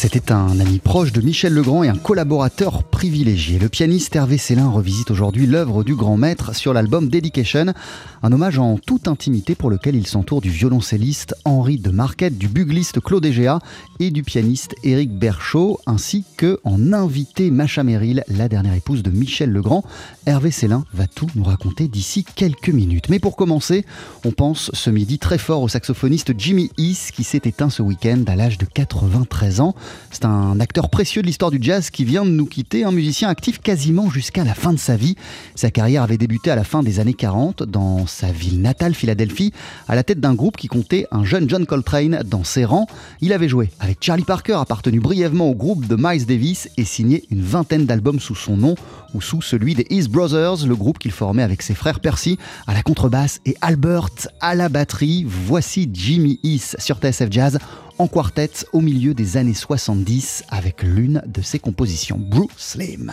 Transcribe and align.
C'était 0.00 0.30
un 0.30 0.60
ami 0.60 0.78
proche 0.78 1.10
de 1.10 1.20
Michel 1.20 1.52
Legrand 1.52 1.82
et 1.82 1.88
un 1.88 1.96
collaborateur 1.96 2.84
privilégié. 2.84 3.58
Le 3.58 3.68
pianiste 3.68 4.14
Hervé 4.14 4.38
Célin 4.38 4.68
revisite 4.68 5.10
aujourd'hui 5.10 5.44
l'œuvre 5.44 5.82
du 5.82 5.96
grand 5.96 6.16
maître 6.16 6.54
sur 6.54 6.72
l'album 6.72 7.08
Dedication, 7.08 7.74
un 8.22 8.32
hommage 8.32 8.60
en 8.60 8.78
toute 8.78 9.08
intimité 9.08 9.56
pour 9.56 9.70
lequel 9.70 9.96
il 9.96 10.06
s'entoure 10.06 10.40
du 10.40 10.50
violoncelliste 10.50 11.34
Henri 11.44 11.78
de 11.78 11.90
Marquette, 11.90 12.38
du 12.38 12.46
bugliste 12.46 13.00
Claude 13.00 13.26
Egea 13.26 13.58
et 13.98 14.12
du 14.12 14.22
pianiste 14.22 14.76
Éric 14.84 15.10
Berchaud, 15.18 15.80
ainsi 15.84 16.24
que 16.36 16.60
en 16.62 16.92
invité 16.92 17.50
Macha 17.50 17.82
Merrill, 17.82 18.22
la 18.28 18.48
dernière 18.48 18.74
épouse 18.74 19.02
de 19.02 19.10
Michel 19.10 19.50
Legrand. 19.50 19.82
Hervé 20.26 20.52
Célin 20.52 20.84
va 20.94 21.08
tout 21.08 21.26
nous 21.34 21.42
raconter 21.42 21.88
d'ici 21.88 22.22
quelques 22.22 22.68
minutes. 22.68 23.08
Mais 23.08 23.18
pour 23.18 23.34
commencer, 23.34 23.84
on 24.24 24.30
pense 24.30 24.70
ce 24.74 24.90
midi 24.90 25.18
très 25.18 25.38
fort 25.38 25.62
au 25.62 25.68
saxophoniste 25.68 26.38
Jimmy 26.38 26.70
East 26.78 27.10
qui 27.10 27.24
s'est 27.24 27.42
éteint 27.46 27.70
ce 27.70 27.82
week-end 27.82 28.22
à 28.28 28.36
l'âge 28.36 28.58
de 28.58 28.64
93 28.64 29.60
ans. 29.60 29.74
C'est 30.10 30.24
un 30.24 30.58
acteur 30.60 30.90
précieux 30.90 31.22
de 31.22 31.26
l'histoire 31.26 31.50
du 31.50 31.58
jazz 31.60 31.90
qui 31.90 32.04
vient 32.04 32.24
de 32.24 32.30
nous 32.30 32.46
quitter, 32.46 32.84
un 32.84 32.92
musicien 32.92 33.28
actif 33.28 33.60
quasiment 33.60 34.10
jusqu'à 34.10 34.44
la 34.44 34.54
fin 34.54 34.72
de 34.72 34.78
sa 34.78 34.96
vie. 34.96 35.16
Sa 35.54 35.70
carrière 35.70 36.02
avait 36.02 36.18
débuté 36.18 36.50
à 36.50 36.56
la 36.56 36.64
fin 36.64 36.82
des 36.82 37.00
années 37.00 37.14
40 37.14 37.62
dans 37.62 38.06
sa 38.06 38.32
ville 38.32 38.60
natale, 38.60 38.94
Philadelphie, 38.94 39.52
à 39.86 39.94
la 39.94 40.02
tête 40.02 40.20
d'un 40.20 40.34
groupe 40.34 40.56
qui 40.56 40.68
comptait 40.68 41.06
un 41.10 41.24
jeune 41.24 41.48
John 41.48 41.66
Coltrane 41.66 42.22
dans 42.24 42.44
ses 42.44 42.64
rangs. 42.64 42.86
Il 43.20 43.32
avait 43.32 43.48
joué 43.48 43.70
avec 43.80 43.98
Charlie 44.00 44.24
Parker, 44.24 44.58
appartenu 44.60 45.00
brièvement 45.00 45.48
au 45.50 45.54
groupe 45.54 45.86
de 45.86 45.96
Miles 45.98 46.26
Davis 46.26 46.68
et 46.76 46.84
signé 46.84 47.24
une 47.30 47.42
vingtaine 47.42 47.86
d'albums 47.86 48.20
sous 48.20 48.34
son 48.34 48.56
nom 48.56 48.74
ou 49.14 49.20
sous 49.20 49.42
celui 49.42 49.74
des 49.74 49.86
East 49.90 50.10
Brothers, 50.10 50.66
le 50.66 50.76
groupe 50.76 50.98
qu'il 50.98 51.12
formait 51.12 51.42
avec 51.42 51.62
ses 51.62 51.74
frères 51.74 52.00
Percy 52.00 52.38
à 52.66 52.74
la 52.74 52.82
contrebasse 52.82 53.40
et 53.46 53.56
Albert 53.60 54.10
à 54.40 54.54
la 54.54 54.68
batterie. 54.68 55.24
Voici 55.26 55.88
Jimmy 55.92 56.38
East 56.42 56.76
sur 56.80 56.98
TSF 56.98 57.28
Jazz 57.30 57.58
en 57.98 58.06
quartet 58.06 58.50
au 58.72 58.80
milieu 58.80 59.14
des 59.14 59.36
années 59.36 59.54
70 59.54 60.44
avec 60.48 60.82
l'une 60.82 61.22
de 61.26 61.42
ses 61.42 61.58
compositions, 61.58 62.18
Bruce 62.18 62.50
Slim. 62.56 63.12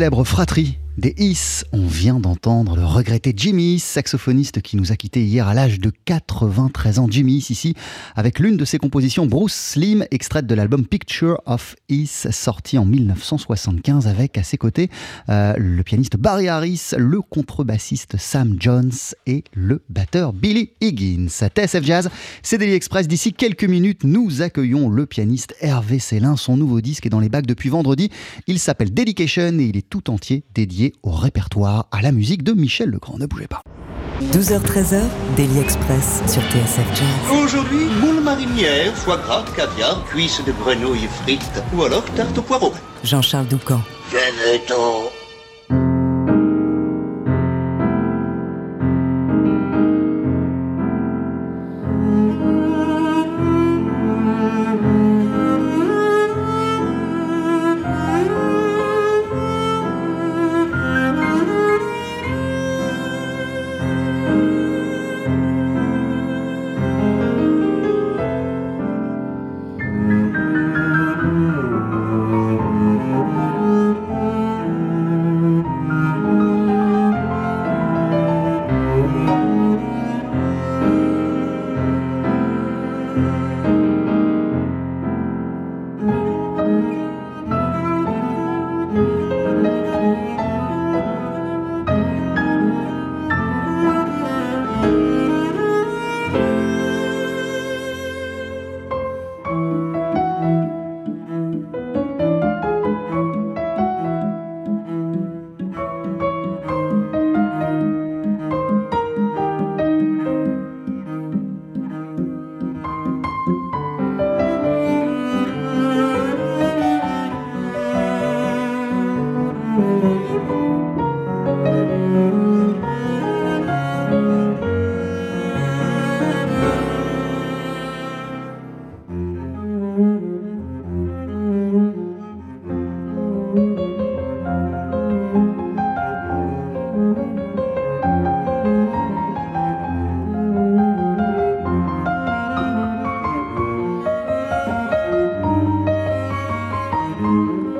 Célèbre 0.00 0.24
fratrie 0.24 0.79
des 1.00 1.14
Is. 1.16 1.64
On 1.72 1.86
vient 1.86 2.20
d'entendre 2.20 2.76
le 2.76 2.84
regretté 2.84 3.32
Jimmy, 3.34 3.78
saxophoniste 3.78 4.60
qui 4.60 4.76
nous 4.76 4.92
a 4.92 4.96
quitté 4.96 5.24
hier 5.24 5.48
à 5.48 5.54
l'âge 5.54 5.80
de 5.80 5.90
93 6.04 6.98
ans. 6.98 7.06
Jimmy 7.10 7.38
ici 7.38 7.74
avec 8.16 8.38
l'une 8.38 8.58
de 8.58 8.64
ses 8.66 8.76
compositions 8.76 9.26
Bruce 9.26 9.54
Slim, 9.54 10.04
extraite 10.10 10.46
de 10.46 10.54
l'album 10.54 10.84
Picture 10.84 11.40
of 11.46 11.74
Is, 11.88 12.26
sorti 12.30 12.76
en 12.76 12.84
1975 12.84 14.06
avec 14.06 14.36
à 14.36 14.42
ses 14.42 14.58
côtés 14.58 14.90
euh, 15.30 15.54
le 15.56 15.82
pianiste 15.82 16.18
Barry 16.18 16.48
Harris, 16.48 16.90
le 16.98 17.22
contrebassiste 17.22 18.18
Sam 18.18 18.56
Jones 18.60 18.92
et 19.26 19.44
le 19.54 19.82
batteur 19.88 20.34
Billy 20.34 20.72
Higgins. 20.82 21.28
TSF 21.28 21.82
Jazz, 21.82 22.10
c'est 22.42 22.58
Daily 22.58 22.74
Express. 22.74 23.08
D'ici 23.08 23.32
quelques 23.32 23.64
minutes, 23.64 24.04
nous 24.04 24.42
accueillons 24.42 24.90
le 24.90 25.06
pianiste 25.06 25.54
Hervé 25.60 25.98
Célin. 25.98 26.36
Son 26.36 26.58
nouveau 26.58 26.82
disque 26.82 27.06
est 27.06 27.10
dans 27.10 27.20
les 27.20 27.30
bacs 27.30 27.46
depuis 27.46 27.70
vendredi. 27.70 28.10
Il 28.46 28.58
s'appelle 28.58 28.92
Dedication 28.92 29.58
et 29.58 29.64
il 29.64 29.76
est 29.78 29.88
tout 29.88 30.10
entier 30.10 30.44
dédié 30.54 30.89
au 31.02 31.10
répertoire, 31.10 31.86
à 31.90 32.02
la 32.02 32.12
musique 32.12 32.42
de 32.42 32.52
Michel 32.52 32.90
Legrand. 32.90 33.18
Ne 33.18 33.26
bougez 33.26 33.46
pas. 33.46 33.62
12h-13h, 34.32 35.00
Daily 35.36 35.60
Express 35.60 36.22
sur 36.26 36.42
TSF 36.42 36.86
Jazz. 36.94 37.42
Aujourd'hui, 37.42 37.86
moule 38.00 38.22
marinière, 38.22 38.94
foie 38.94 39.16
gras, 39.16 39.44
caviar, 39.56 40.04
cuisses 40.04 40.42
de 40.44 40.52
grenouille 40.52 41.08
frites 41.22 41.62
ou 41.74 41.82
alors 41.84 42.04
tarte 42.16 42.36
au 42.36 42.42
poireau. 42.42 42.72
Jean-Charles 43.02 43.46
Doucan. 43.46 43.80
Venez-t'en 44.10 45.10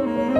嗯 0.02 0.39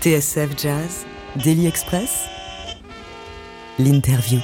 TSF 0.00 0.56
Jazz, 0.56 1.04
Daily 1.44 1.66
Express, 1.66 2.24
l'interview. 3.78 4.40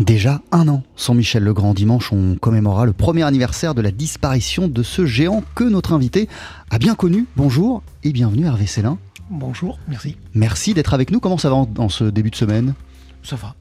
Déjà 0.00 0.42
un 0.50 0.66
an 0.66 0.82
sans 0.96 1.14
Michel 1.14 1.44
Legrand. 1.44 1.74
Dimanche, 1.74 2.12
on 2.12 2.34
commémorera 2.34 2.86
le 2.86 2.92
premier 2.92 3.22
anniversaire 3.22 3.76
de 3.76 3.82
la 3.82 3.92
disparition 3.92 4.66
de 4.66 4.82
ce 4.82 5.06
géant 5.06 5.44
que 5.54 5.62
notre 5.62 5.92
invité 5.92 6.28
a 6.70 6.78
bien 6.80 6.96
connu. 6.96 7.26
Bonjour 7.36 7.84
et 8.02 8.10
bienvenue 8.10 8.46
Hervé 8.46 8.66
Célin. 8.66 8.98
Bonjour, 9.30 9.78
merci. 9.86 10.16
Merci 10.34 10.74
d'être 10.74 10.92
avec 10.92 11.12
nous. 11.12 11.20
Comment 11.20 11.38
ça 11.38 11.50
va 11.50 11.54
en, 11.54 11.68
en 11.78 11.88
ce 11.88 12.02
début 12.02 12.30
de 12.30 12.36
semaine? 12.36 12.74
Ça 13.22 13.36
va. 13.36 13.54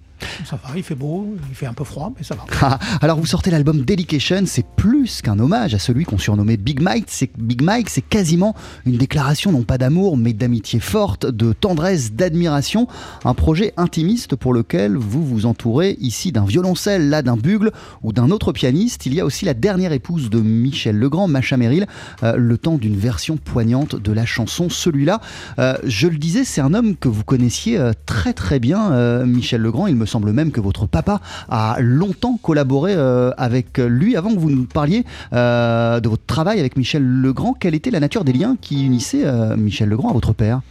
Ça 0.45 0.57
va, 0.63 0.75
il 0.75 0.83
fait 0.83 0.95
beau, 0.95 1.35
il 1.49 1.55
fait 1.55 1.65
un 1.65 1.73
peu 1.73 1.83
froid, 1.83 2.11
mais 2.17 2.23
ça 2.23 2.35
va. 2.35 2.45
Ah, 2.61 2.79
Alors 3.01 3.19
vous 3.19 3.25
sortez 3.25 3.51
l'album 3.51 3.81
Dedication, 3.81 4.43
c'est 4.45 4.65
plus 4.65 5.21
qu'un 5.21 5.39
hommage 5.39 5.73
à 5.73 5.79
celui 5.79 6.05
qu'on 6.05 6.17
surnommait 6.17 6.57
Big 6.57 6.81
Mike. 6.81 7.05
C'est 7.07 7.31
Big 7.37 7.61
Mike, 7.61 7.89
c'est 7.89 8.01
quasiment 8.01 8.55
une 8.85 8.97
déclaration 8.97 9.51
non 9.51 9.63
pas 9.63 9.77
d'amour, 9.77 10.17
mais 10.17 10.33
d'amitié 10.33 10.79
forte, 10.79 11.25
de 11.25 11.53
tendresse, 11.53 12.13
d'admiration. 12.13 12.87
Un 13.25 13.33
projet 13.33 13.73
intimiste 13.77 14.35
pour 14.35 14.53
lequel 14.53 14.95
vous 14.95 15.25
vous 15.25 15.45
entourez 15.45 15.97
ici 15.99 16.31
d'un 16.31 16.45
violoncelle, 16.45 17.09
là 17.09 17.21
d'un 17.21 17.37
bugle 17.37 17.71
ou 18.01 18.13
d'un 18.13 18.31
autre 18.31 18.51
pianiste. 18.51 19.05
Il 19.05 19.13
y 19.13 19.19
a 19.19 19.25
aussi 19.25 19.45
la 19.45 19.53
dernière 19.53 19.91
épouse 19.91 20.29
de 20.29 20.39
Michel 20.39 20.97
Legrand, 20.97 21.27
Macha 21.27 21.57
Merrill, 21.57 21.87
euh, 22.23 22.35
le 22.37 22.57
temps 22.57 22.77
d'une 22.77 22.95
version 22.95 23.37
poignante 23.37 23.95
de 23.95 24.11
la 24.11 24.25
chanson. 24.25 24.69
Celui-là, 24.69 25.21
euh, 25.59 25.75
je 25.83 26.07
le 26.07 26.17
disais, 26.17 26.43
c'est 26.43 26.61
un 26.61 26.73
homme 26.73 26.95
que 26.95 27.07
vous 27.07 27.23
connaissiez 27.23 27.77
euh, 27.77 27.91
très 28.05 28.33
très 28.33 28.59
bien, 28.59 29.23
Michel 29.25 29.61
Legrand. 29.61 29.87
Il 29.87 29.95
me 29.95 30.05
semble 30.13 30.31
même 30.31 30.51
que 30.51 30.61
votre 30.61 30.85
papa 30.85 31.21
a 31.49 31.77
longtemps 31.79 32.37
collaboré 32.41 32.93
euh, 32.95 33.31
avec 33.37 33.79
lui. 33.79 34.15
Avant 34.15 34.33
que 34.33 34.39
vous 34.39 34.51
nous 34.51 34.65
parliez 34.65 35.05
euh, 35.33 35.99
de 35.99 36.07
votre 36.07 36.25
travail 36.25 36.59
avec 36.59 36.77
Michel 36.77 37.03
Legrand, 37.03 37.53
quelle 37.53 37.73
était 37.73 37.91
la 37.91 37.99
nature 37.99 38.23
des 38.23 38.33
liens 38.33 38.55
qui 38.61 38.85
unissaient 38.85 39.25
euh, 39.25 39.57
Michel 39.57 39.89
Legrand 39.89 40.09
à 40.09 40.13
votre 40.13 40.33
père? 40.33 40.61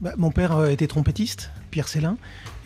Bah, 0.00 0.12
mon 0.18 0.30
père 0.30 0.66
était 0.66 0.86
trompettiste, 0.86 1.50
Pierre 1.70 1.88
Célin, 1.88 2.16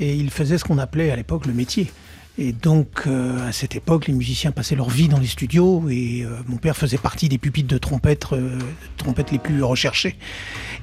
et 0.00 0.16
il 0.16 0.30
faisait 0.30 0.58
ce 0.58 0.64
qu'on 0.64 0.78
appelait 0.78 1.10
à 1.10 1.16
l'époque 1.16 1.46
le 1.46 1.52
métier. 1.52 1.92
Et 2.38 2.52
donc, 2.52 3.04
euh, 3.06 3.48
à 3.48 3.52
cette 3.52 3.76
époque, 3.76 4.08
les 4.08 4.12
musiciens 4.12 4.52
passaient 4.52 4.74
leur 4.74 4.90
vie 4.90 5.08
dans 5.08 5.18
les 5.18 5.26
studios, 5.26 5.84
et 5.88 6.22
euh, 6.22 6.28
mon 6.46 6.58
père 6.58 6.76
faisait 6.76 6.98
partie 6.98 7.30
des 7.30 7.38
pupitres 7.38 7.68
de 7.68 7.78
trompettes, 7.78 8.26
euh, 8.32 8.58
les 9.32 9.38
plus 9.38 9.62
recherchées. 9.62 10.16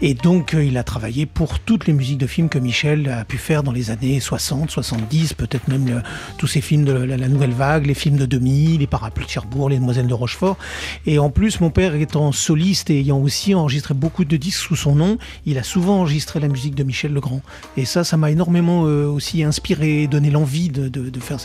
Et 0.02 0.16
donc, 0.16 0.56
il 0.60 0.78
a 0.78 0.84
travaillé 0.84 1.26
pour 1.28 1.60
toutes 1.60 1.86
les 1.86 1.94
musiques 1.94 2.18
de 2.18 2.26
films 2.26 2.50
que 2.50 2.58
Michel 2.58 3.08
a 3.10 3.24
pu 3.26 3.38
faire 3.38 3.62
dans 3.62 3.72
les 3.72 3.92
années 3.92 4.20
60, 4.20 4.72
70, 4.72 5.34
peut-être 5.34 5.68
même 5.68 6.02
tous 6.40 6.48
ces 6.48 6.62
films 6.62 6.84
de 6.86 6.94
la, 6.94 7.28
Nouvelle 7.28 7.52
Vague, 7.52 7.86
les 7.86 7.94
films 7.94 8.18
de 8.18 8.26
Demi, 8.26 8.78
les 8.78 8.88
Parapluies 8.88 9.26
de 9.26 9.30
Cherbourg, 9.30 9.70
les 9.70 9.78
Demoiselles 9.78 10.08
de 10.08 10.14
Rochefort. 10.14 10.58
Et 11.06 11.20
en 11.20 11.30
plus, 11.30 11.60
mon 11.62 11.70
père 11.70 11.94
étant 11.96 12.32
soliste 12.32 12.90
et 12.90 13.00
ayant 13.00 13.20
aussi 13.20 13.54
enregistré 13.54 13.94
beaucoup 13.94 14.26
de 14.26 14.36
disques 14.38 14.62
sous 14.62 14.76
son 14.76 14.96
nom, 14.96 15.18
il 15.46 15.58
a 15.60 15.64
souvent 15.64 16.00
enregistré 16.00 16.40
la 16.40 16.48
musique 16.48 16.76
de 16.76 16.84
Michel 16.84 17.14
Legrand. 17.14 17.42
Et 17.78 17.86
ça, 17.86 18.04
ça 18.04 18.18
m'a 18.18 18.32
énormément 18.32 18.82
aussi 18.82 19.44
inspiré, 19.44 20.08
donné 20.08 20.32
l'envie 20.32 20.70
de, 20.70 20.88
de- 20.90 21.10
de 21.10 21.20
faire 21.20 21.40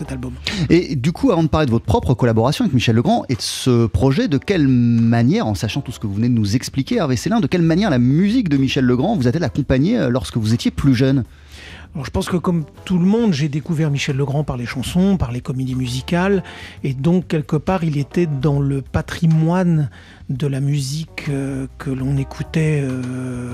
Et 0.70 0.96
du 0.96 1.12
coup, 1.12 1.30
avant 1.30 1.42
de 1.42 1.48
parler 1.48 1.66
de 1.66 1.70
votre 1.70 1.84
propre 1.84 2.14
collaboration 2.14 2.64
avec 2.64 2.74
Michel 2.74 2.96
Legrand 2.96 3.24
et 3.28 3.34
de 3.34 3.42
ce 3.42 3.86
projet, 3.86 4.28
de 4.28 4.38
quelle 4.38 4.68
manière, 4.68 5.46
en 5.46 5.54
sachant 5.54 5.80
tout 5.80 5.92
ce 5.92 5.98
que 5.98 6.06
vous 6.06 6.14
venez 6.14 6.28
de 6.28 6.34
nous 6.34 6.56
expliquer, 6.56 6.96
Hervé 6.96 7.16
Célin, 7.16 7.40
de 7.40 7.46
quelle 7.46 7.62
manière 7.62 7.90
la 7.90 7.98
musique 7.98 8.48
de 8.48 8.56
Michel 8.56 8.84
Legrand 8.84 9.16
vous 9.16 9.28
a-t-elle 9.28 9.44
accompagné 9.44 9.98
euh, 9.98 10.08
lorsque 10.10 10.36
vous 10.36 10.54
étiez 10.54 10.70
plus 10.70 10.94
jeune? 10.94 11.24
Je 12.04 12.10
pense 12.10 12.28
que 12.28 12.36
comme 12.36 12.64
tout 12.84 12.98
le 12.98 13.04
monde, 13.04 13.32
j'ai 13.32 13.48
découvert 13.48 13.90
Michel 13.90 14.16
Legrand 14.16 14.44
par 14.44 14.56
les 14.56 14.66
chansons, 14.66 15.16
par 15.16 15.32
les 15.32 15.40
comédies 15.40 15.74
musicales, 15.74 16.42
et 16.84 16.94
donc 16.94 17.28
quelque 17.28 17.56
part, 17.56 17.84
il 17.84 17.98
était 17.98 18.26
dans 18.26 18.60
le 18.60 18.82
patrimoine 18.82 19.90
de 20.28 20.46
la 20.46 20.60
musique 20.60 21.26
euh, 21.30 21.66
que 21.78 21.90
l'on 21.90 22.18
écoutait 22.18 22.82
euh, 22.82 23.50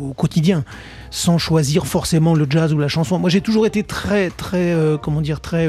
au 0.00 0.14
quotidien, 0.14 0.64
sans 1.10 1.36
choisir 1.36 1.86
forcément 1.86 2.34
le 2.34 2.46
jazz 2.48 2.72
ou 2.72 2.78
la 2.78 2.88
chanson. 2.88 3.18
Moi, 3.18 3.28
j'ai 3.28 3.42
toujours 3.42 3.66
été 3.66 3.82
très, 3.82 4.30
très, 4.30 4.72
euh, 4.72 4.96
comment 4.96 5.20
dire, 5.20 5.40
très, 5.40 5.68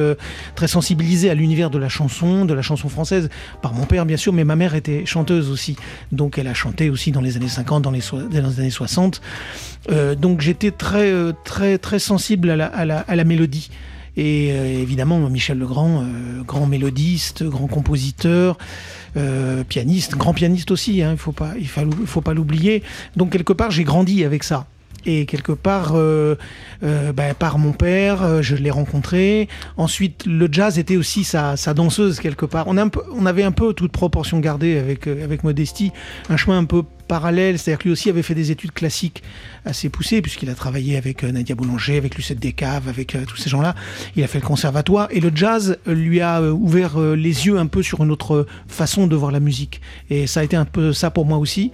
très 0.55 0.67
sensibilisé 0.67 1.29
à 1.29 1.33
l'univers 1.33 1.69
de 1.69 1.77
la 1.77 1.89
chanson, 1.89 2.45
de 2.45 2.53
la 2.53 2.61
chanson 2.61 2.87
française, 2.87 3.29
par 3.61 3.73
mon 3.73 3.85
père 3.85 4.05
bien 4.05 4.17
sûr, 4.17 4.31
mais 4.31 4.45
ma 4.45 4.55
mère 4.55 4.73
était 4.73 5.05
chanteuse 5.05 5.51
aussi, 5.51 5.75
donc 6.11 6.37
elle 6.37 6.47
a 6.47 6.53
chanté 6.53 6.89
aussi 6.89 7.11
dans 7.11 7.21
les 7.21 7.35
années 7.35 7.47
50, 7.47 7.83
dans 7.83 7.91
les, 7.91 8.01
dans 8.11 8.47
les 8.47 8.59
années 8.59 8.69
60. 8.69 9.21
Euh, 9.89 10.15
donc 10.15 10.41
j'étais 10.41 10.71
très, 10.71 11.11
très, 11.43 11.77
très 11.77 11.99
sensible 12.07 12.49
à 12.49 12.85
la, 12.85 13.23
mélodie. 13.23 13.69
Et 14.15 14.49
euh, 14.51 14.81
évidemment, 14.81 15.19
Michel 15.29 15.59
Legrand, 15.59 16.01
euh, 16.01 16.41
grand 16.43 16.65
mélodiste, 16.65 17.43
grand 17.43 17.67
compositeur, 17.67 18.57
euh, 19.15 19.63
pianiste, 19.63 20.15
grand 20.15 20.33
pianiste 20.33 20.71
aussi, 20.71 21.03
hein, 21.03 21.09
il 21.09 21.13
ne 21.13 21.17
faut 21.17 21.33
pas, 21.33 21.53
il 21.59 21.67
faut, 21.67 22.21
pas 22.21 22.33
l'oublier. 22.33 22.81
Donc 23.15 23.31
quelque 23.31 23.53
part, 23.53 23.69
j'ai 23.69 23.83
grandi 23.83 24.23
avec 24.23 24.43
ça. 24.43 24.65
Et 25.05 25.25
quelque 25.25 25.53
part, 25.53 25.93
ben, 25.93 27.33
par 27.39 27.59
mon 27.59 27.71
père, 27.71 28.43
je 28.43 28.55
l'ai 28.55 28.71
rencontré. 28.71 29.47
Ensuite, 29.77 30.25
le 30.25 30.49
jazz 30.51 30.79
était 30.79 30.97
aussi 30.97 31.23
sa, 31.23 31.55
danseuse 31.73 32.19
quelque 32.19 32.45
part. 32.45 32.65
On, 32.67 32.75
a 32.75 32.83
un 32.83 32.89
peu, 32.89 33.01
on 33.13 33.25
avait 33.25 33.43
un 33.43 33.53
peu 33.53 33.71
toute 33.73 33.93
proportion 33.93 34.39
gardée 34.39 34.77
avec, 34.77 35.07
avec 35.07 35.45
Modestie, 35.45 35.93
un 36.29 36.35
chemin 36.35 36.57
un 36.57 36.65
peu 36.65 36.83
parallèle, 37.07 37.57
c'est-à-dire 37.57 37.79
que 37.79 37.83
lui 37.85 37.91
aussi 37.91 38.09
avait 38.09 38.21
fait 38.21 38.35
des 38.35 38.51
études 38.51 38.71
classiques 38.71 39.23
assez 39.65 39.89
poussées, 39.89 40.21
puisqu'il 40.21 40.49
a 40.49 40.55
travaillé 40.55 40.97
avec 40.97 41.23
euh, 41.23 41.31
Nadia 41.31 41.55
Boulanger, 41.55 41.97
avec 41.97 42.15
Lucette 42.15 42.39
Descaves, 42.39 42.87
avec 42.87 43.15
euh, 43.15 43.25
tous 43.25 43.37
ces 43.37 43.49
gens-là. 43.49 43.75
Il 44.15 44.23
a 44.23 44.27
fait 44.27 44.39
le 44.39 44.45
conservatoire, 44.45 45.07
et 45.11 45.19
le 45.19 45.31
jazz 45.33 45.77
lui 45.85 46.21
a 46.21 46.41
euh, 46.41 46.51
ouvert 46.51 46.99
les 46.99 47.47
yeux 47.47 47.57
un 47.57 47.67
peu 47.67 47.81
sur 47.83 48.03
une 48.03 48.11
autre 48.11 48.45
façon 48.67 49.07
de 49.07 49.15
voir 49.15 49.31
la 49.31 49.39
musique. 49.39 49.81
Et 50.09 50.27
ça 50.27 50.41
a 50.41 50.43
été 50.43 50.55
un 50.55 50.65
peu 50.65 50.93
ça 50.93 51.11
pour 51.11 51.25
moi 51.25 51.37
aussi. 51.37 51.71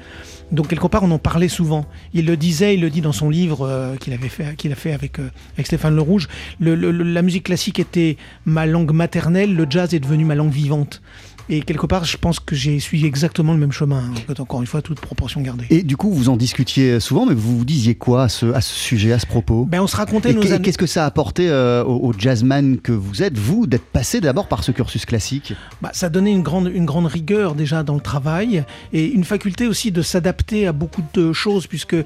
Donc 0.51 0.67
quelque 0.67 0.87
part, 0.87 1.03
on 1.03 1.09
en 1.11 1.17
parlait 1.19 1.47
souvent. 1.47 1.85
Il 2.13 2.25
le 2.25 2.37
disait, 2.37 2.75
il 2.75 2.81
le 2.81 2.89
dit 2.91 3.01
dans 3.01 3.11
son 3.11 3.29
livre 3.29 3.95
qu'il 3.99 4.13
avait 4.13 4.29
fait, 4.29 4.55
qu'il 4.55 4.71
a 4.71 4.75
fait 4.75 4.93
avec, 4.93 5.17
avec 5.53 5.65
Stéphane 5.65 5.95
Le 5.95 6.01
Rouge. 6.01 6.27
Le- 6.59 6.75
le- 6.75 6.91
le- 6.91 7.03
la 7.03 7.21
musique 7.23 7.45
classique 7.45 7.79
était 7.79 8.17
ma 8.45 8.65
langue 8.67 8.91
maternelle, 8.91 9.55
le 9.55 9.65
jazz 9.67 9.93
est 9.95 9.99
devenu 9.99 10.25
ma 10.25 10.35
langue 10.35 10.51
vivante. 10.51 11.01
Et 11.49 11.61
quelque 11.61 11.85
part, 11.85 12.05
je 12.05 12.15
pense 12.17 12.39
que 12.39 12.55
j'ai 12.55 12.79
suivi 12.79 13.05
exactement 13.05 13.53
le 13.53 13.59
même 13.59 13.71
chemin. 13.73 14.03
hein, 14.29 14.33
encore 14.39 14.61
une 14.61 14.67
fois, 14.67 14.81
toute 14.81 14.99
proportion 15.01 15.41
gardée. 15.41 15.65
Et 15.69 15.83
du 15.83 15.97
coup, 15.97 16.11
vous 16.11 16.29
en 16.29 16.37
discutiez 16.37 16.99
souvent, 17.01 17.25
mais 17.25 17.33
vous 17.33 17.57
vous 17.57 17.65
disiez 17.65 17.95
quoi 17.95 18.23
à 18.23 18.29
ce, 18.29 18.45
à 18.53 18.61
ce 18.61 18.73
sujet, 18.73 19.11
à 19.11 19.19
ce 19.19 19.25
propos? 19.25 19.65
Ben, 19.65 19.81
on 19.81 19.87
se 19.87 19.95
racontait 19.97 20.31
Et 20.31 20.33
nos 20.33 20.45
années- 20.51 20.61
qu'est-ce 20.61 20.77
que 20.77 20.85
ça 20.87 21.03
a 21.03 21.05
apporté 21.07 21.49
euh, 21.49 21.83
au, 21.83 22.07
au 22.09 22.13
jazzman 22.17 22.77
que 22.79 22.93
vous 22.93 23.21
êtes, 23.23 23.37
vous, 23.37 23.67
d'être 23.67 23.83
passé 23.85 24.21
d'abord 24.21 24.47
par 24.47 24.63
ce 24.63 24.71
cursus 24.71 25.05
classique? 25.05 25.53
Bah, 25.81 25.91
ça 25.93 26.09
donnait 26.09 26.31
une 26.31 26.43
grande, 26.43 26.71
une 26.73 26.85
grande 26.85 27.07
rigueur 27.07 27.55
déjà 27.55 27.83
dans 27.83 27.95
le 27.95 28.01
travail 28.01 28.63
et 28.93 29.05
une 29.05 29.25
faculté 29.25 29.67
aussi 29.67 29.91
de 29.91 30.01
s'adapter 30.01 30.65
à 30.67 30.71
beaucoup 30.71 31.03
de 31.13 31.33
choses 31.33 31.67
puisque 31.67 31.97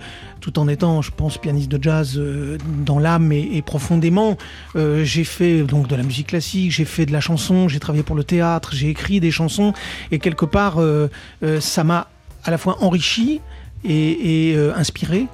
tout 0.41 0.57
en 0.57 0.67
étant, 0.67 1.01
je 1.03 1.11
pense, 1.11 1.37
pianiste 1.37 1.69
de 1.69 1.81
jazz 1.81 2.13
euh, 2.17 2.57
dans 2.85 2.97
l'âme 2.99 3.31
et, 3.31 3.49
et 3.53 3.61
profondément, 3.61 4.35
euh, 4.75 5.03
j'ai 5.03 5.23
fait 5.23 5.61
donc 5.61 5.87
de 5.87 5.95
la 5.95 6.03
musique 6.03 6.27
classique, 6.27 6.71
j'ai 6.71 6.85
fait 6.85 7.05
de 7.05 7.11
la 7.11 7.21
chanson, 7.21 7.67
j'ai 7.67 7.79
travaillé 7.79 8.03
pour 8.03 8.15
le 8.15 8.23
théâtre, 8.23 8.71
j'ai 8.73 8.89
écrit 8.89 9.19
des 9.19 9.26
chansons 9.31 9.73
et 10.11 10.19
quelque 10.19 10.45
part, 10.45 10.79
euh, 10.81 11.09
euh, 11.43 11.59
ça 11.61 11.83
m'a 11.83 12.07
à 12.43 12.51
la 12.51 12.57
fois 12.57 12.77
enrichi 12.81 13.41
et, 13.83 14.53
euh, 14.55 14.73
inspiré. 14.75 15.27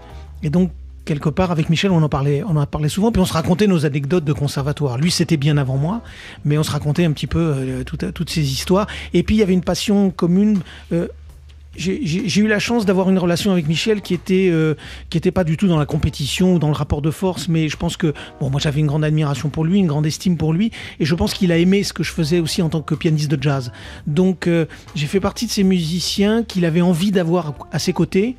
Et 0.44 0.50
donc 0.50 0.72
quelque 1.06 1.30
part 1.30 1.52
avec 1.52 1.70
Michel 1.70 1.92
on 1.92 2.02
en 2.02 2.08
parlait 2.08 2.44
on 2.48 2.56
en 2.56 2.66
parlait 2.66 2.88
souvent 2.88 3.12
puis 3.12 3.22
on 3.22 3.26
se 3.26 3.34
racontait 3.34 3.68
nos 3.68 3.86
anecdotes 3.86 4.24
de 4.24 4.34
conservatoire. 4.34 4.98
Lui 4.98 5.12
c'était 5.12 5.38
bien 5.38 5.58
avant 5.58 5.78
moi 5.78 6.02
mais 6.46 6.58
on 6.58 6.64
se 6.64 6.72
racontait 6.72 7.04
un 7.06 7.12
petit 7.12 7.28
peu 7.28 7.84
tout- 7.86 7.98
toutes 7.98 8.30
ces 8.30 8.42
histoires. 8.52 8.88
Et 9.14 9.24
puis 9.24 9.36
il 9.36 9.40
y 9.40 9.44
avait 9.44 9.54
une 9.54 9.64
passion 9.64 10.12
commune 10.12 10.60
j'ai 11.76 12.42
eu 12.42 12.48
la 12.48 12.60
chance 12.60 12.86
d'avoir 12.86 13.10
une 13.10 13.18
relation 13.18 13.52
avec 13.52 13.68
Michel 13.68 14.02
qui 14.02 14.14
était 14.14 14.50
euh, 14.52 14.76
qui 15.10 15.18
était 15.18 15.32
pas 15.32 15.44
du 15.44 15.58
tout 15.58 15.68
dans 15.68 15.78
la 15.78 15.86
compétition 15.86 16.56
ou 16.56 16.60
dans 16.60 16.68
le 16.68 16.74
rapport 16.74 17.02
de 17.02 17.12
force, 17.12 17.48
mais 17.48 17.70
je 17.70 17.78
pense 17.78 17.98
que 17.98 18.14
bon, 18.40 18.50
moi 18.50 18.60
j'avais 18.60 18.80
une 18.80 18.88
grande 18.88 19.04
admiration 19.04 19.50
pour 19.50 19.66
lui, 19.66 19.80
une 19.80 19.88
grande 19.88 20.06
estime 20.06 20.38
pour 20.38 20.54
lui, 20.54 20.72
et 21.00 21.06
je 21.06 21.16
pense 21.16 21.34
qu'il 21.34 21.52
a 21.52 21.58
aimé 21.58 21.84
ce 21.84 21.94
que 21.94 22.04
je 22.04 22.12
faisais 22.12 22.40
aussi 22.40 22.62
en 22.62 22.70
tant 22.70 22.82
que 22.82 22.96
pianiste 22.96 23.32
de 23.32 23.42
jazz. 23.42 23.72
Donc 24.08 24.48
euh, 24.48 24.66
j'ai 24.96 25.08
fait 25.08 25.20
partie 25.20 25.48
de 25.48 25.52
ces 25.52 25.64
musiciens 25.64 26.44
qu'il 26.44 26.66
avait 26.66 26.82
envie 26.82 27.12
d'avoir 27.12 27.54
à 27.72 27.80
ses 27.80 27.94
côtés 27.94 28.36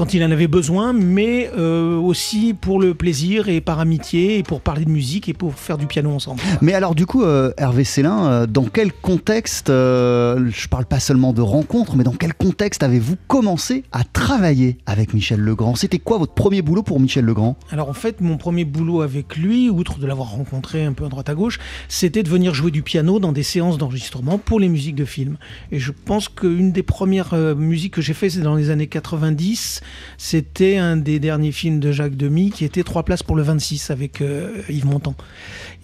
quand 0.00 0.14
il 0.14 0.24
en 0.24 0.30
avait 0.30 0.46
besoin, 0.46 0.94
mais 0.94 1.50
euh, 1.58 1.98
aussi 1.98 2.54
pour 2.58 2.80
le 2.80 2.94
plaisir 2.94 3.50
et 3.50 3.60
par 3.60 3.80
amitié 3.80 4.38
et 4.38 4.42
pour 4.42 4.62
parler 4.62 4.86
de 4.86 4.90
musique 4.90 5.28
et 5.28 5.34
pour 5.34 5.52
faire 5.52 5.76
du 5.76 5.86
piano 5.86 6.10
ensemble. 6.10 6.40
Mais 6.62 6.72
alors 6.72 6.94
du 6.94 7.04
coup, 7.04 7.22
euh, 7.22 7.52
Hervé 7.58 7.84
Célin, 7.84 8.24
euh, 8.24 8.46
dans 8.46 8.64
quel 8.64 8.94
contexte, 8.94 9.68
euh, 9.68 10.48
je 10.50 10.68
parle 10.68 10.86
pas 10.86 11.00
seulement 11.00 11.34
de 11.34 11.42
rencontre, 11.42 11.96
mais 11.96 12.04
dans 12.04 12.14
quel 12.14 12.32
contexte 12.32 12.82
avez-vous 12.82 13.16
commencé 13.26 13.84
à 13.92 14.02
travailler 14.04 14.78
avec 14.86 15.12
Michel 15.12 15.40
Legrand? 15.40 15.74
C'était 15.74 15.98
quoi 15.98 16.16
votre 16.16 16.32
premier 16.32 16.62
boulot 16.62 16.82
pour 16.82 16.98
Michel 16.98 17.26
Legrand? 17.26 17.58
Alors 17.70 17.90
en 17.90 17.92
fait, 17.92 18.22
mon 18.22 18.38
premier 18.38 18.64
boulot 18.64 19.02
avec 19.02 19.36
lui, 19.36 19.68
outre 19.68 19.98
de 19.98 20.06
l'avoir 20.06 20.30
rencontré 20.30 20.82
un 20.82 20.94
peu 20.94 21.04
à 21.04 21.08
droite 21.10 21.28
à 21.28 21.34
gauche, 21.34 21.58
c'était 21.88 22.22
de 22.22 22.30
venir 22.30 22.54
jouer 22.54 22.70
du 22.70 22.80
piano 22.80 23.18
dans 23.18 23.32
des 23.32 23.42
séances 23.42 23.76
d'enregistrement 23.76 24.38
pour 24.38 24.60
les 24.60 24.70
musiques 24.70 24.96
de 24.96 25.04
films. 25.04 25.36
Et 25.72 25.78
je 25.78 25.92
pense 25.92 26.30
qu'une 26.30 26.72
des 26.72 26.82
premières 26.82 27.34
musiques 27.54 27.92
que 27.92 28.00
j'ai 28.00 28.14
fait, 28.14 28.30
c'est 28.30 28.40
dans 28.40 28.54
les 28.54 28.70
années 28.70 28.86
90. 28.86 29.82
C'était 30.18 30.76
un 30.76 30.96
des 30.96 31.18
derniers 31.18 31.52
films 31.52 31.80
de 31.80 31.92
Jacques 31.92 32.16
Demy 32.16 32.50
qui 32.50 32.64
était 32.64 32.82
Trois 32.82 33.04
places 33.04 33.22
pour 33.22 33.36
le 33.36 33.42
26 33.42 33.90
avec 33.90 34.20
euh, 34.20 34.62
Yves 34.68 34.86
Montand. 34.86 35.14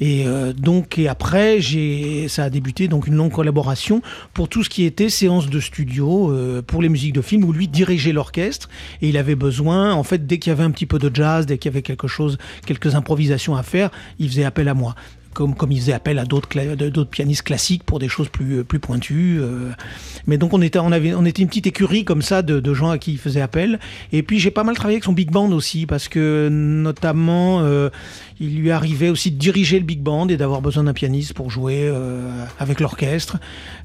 Et 0.00 0.24
euh, 0.26 0.52
donc, 0.52 0.98
et 0.98 1.08
après, 1.08 1.60
ça 2.28 2.44
a 2.44 2.50
débuté 2.50 2.88
donc 2.88 3.06
une 3.06 3.14
longue 3.14 3.32
collaboration 3.32 4.02
pour 4.34 4.48
tout 4.48 4.62
ce 4.62 4.68
qui 4.68 4.84
était 4.84 5.08
séance 5.08 5.48
de 5.48 5.60
studio 5.60 6.30
euh, 6.30 6.62
pour 6.62 6.82
les 6.82 6.88
musiques 6.88 7.12
de 7.12 7.22
film 7.22 7.44
où 7.44 7.52
lui 7.52 7.68
dirigeait 7.68 8.12
l'orchestre 8.12 8.68
et 9.02 9.08
il 9.08 9.16
avait 9.16 9.34
besoin, 9.34 9.94
en 9.94 10.02
fait, 10.02 10.26
dès 10.26 10.38
qu'il 10.38 10.50
y 10.50 10.52
avait 10.52 10.64
un 10.64 10.70
petit 10.70 10.86
peu 10.86 10.98
de 10.98 11.14
jazz, 11.14 11.46
dès 11.46 11.58
qu'il 11.58 11.70
y 11.70 11.74
avait 11.74 11.82
quelque 11.82 12.08
chose, 12.08 12.38
quelques 12.66 12.94
improvisations 12.94 13.56
à 13.56 13.62
faire, 13.62 13.90
il 14.18 14.28
faisait 14.28 14.44
appel 14.44 14.68
à 14.68 14.74
moi 14.74 14.94
comme, 15.36 15.54
comme 15.54 15.70
il 15.70 15.78
faisait 15.78 15.92
appel 15.92 16.18
à 16.18 16.24
d'autres 16.24 16.48
d'autres 16.74 17.10
pianistes 17.10 17.42
classiques 17.42 17.84
pour 17.84 17.98
des 17.98 18.08
choses 18.08 18.28
plus, 18.30 18.64
plus 18.64 18.78
pointues. 18.78 19.38
Euh. 19.38 19.70
Mais 20.26 20.38
donc 20.38 20.54
on 20.54 20.62
était, 20.62 20.78
on, 20.78 20.90
avait, 20.92 21.12
on 21.12 21.26
était 21.26 21.42
une 21.42 21.48
petite 21.48 21.66
écurie 21.66 22.04
comme 22.06 22.22
ça 22.22 22.40
de, 22.40 22.58
de 22.58 22.74
gens 22.74 22.88
à 22.88 22.96
qui 22.96 23.12
il 23.12 23.18
faisait 23.18 23.42
appel. 23.42 23.78
Et 24.12 24.22
puis 24.22 24.38
j'ai 24.38 24.50
pas 24.50 24.64
mal 24.64 24.74
travaillé 24.76 24.96
avec 24.96 25.04
son 25.04 25.12
big 25.12 25.30
band 25.30 25.52
aussi, 25.52 25.84
parce 25.84 26.08
que 26.08 26.48
notamment 26.50 27.60
euh, 27.60 27.90
il 28.40 28.58
lui 28.60 28.70
arrivait 28.70 29.08
aussi 29.08 29.30
de 29.30 29.38
diriger 29.38 29.78
le 29.78 29.84
big 29.84 30.00
band 30.00 30.28
et 30.28 30.36
d'avoir 30.36 30.60
besoin 30.60 30.84
d'un 30.84 30.92
pianiste 30.92 31.32
pour 31.32 31.50
jouer 31.50 31.82
euh, 31.82 32.44
avec 32.58 32.80
l'orchestre. 32.80 33.38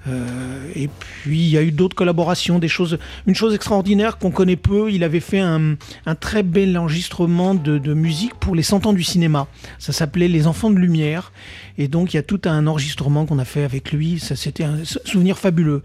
Euh, 0.07 0.71
et 0.75 0.87
puis 0.87 1.39
il 1.39 1.49
y 1.49 1.57
a 1.57 1.63
eu 1.63 1.71
d'autres 1.71 1.95
collaborations, 1.95 2.59
des 2.59 2.67
choses, 2.67 2.97
une 3.27 3.35
chose 3.35 3.53
extraordinaire 3.53 4.17
qu'on 4.17 4.31
connaît 4.31 4.57
peu. 4.57 4.91
Il 4.91 5.03
avait 5.03 5.19
fait 5.19 5.39
un, 5.39 5.75
un 6.05 6.15
très 6.15 6.43
bel 6.43 6.77
enregistrement 6.77 7.55
de, 7.55 7.77
de 7.77 7.93
musique 7.93 8.35
pour 8.35 8.55
les 8.55 8.63
100 8.63 8.87
ans 8.87 8.93
du 8.93 9.03
cinéma. 9.03 9.47
Ça 9.79 9.93
s'appelait 9.93 10.27
Les 10.27 10.47
Enfants 10.47 10.69
de 10.69 10.77
Lumière. 10.77 11.31
Et 11.77 11.87
donc 11.87 12.13
il 12.13 12.17
y 12.17 12.19
a 12.19 12.23
tout 12.23 12.41
un 12.45 12.67
enregistrement 12.67 13.25
qu'on 13.25 13.39
a 13.39 13.45
fait 13.45 13.63
avec 13.63 13.91
lui. 13.91 14.19
Ça, 14.19 14.35
c'était 14.35 14.63
un 14.63 14.79
souvenir 14.83 15.37
fabuleux. 15.37 15.81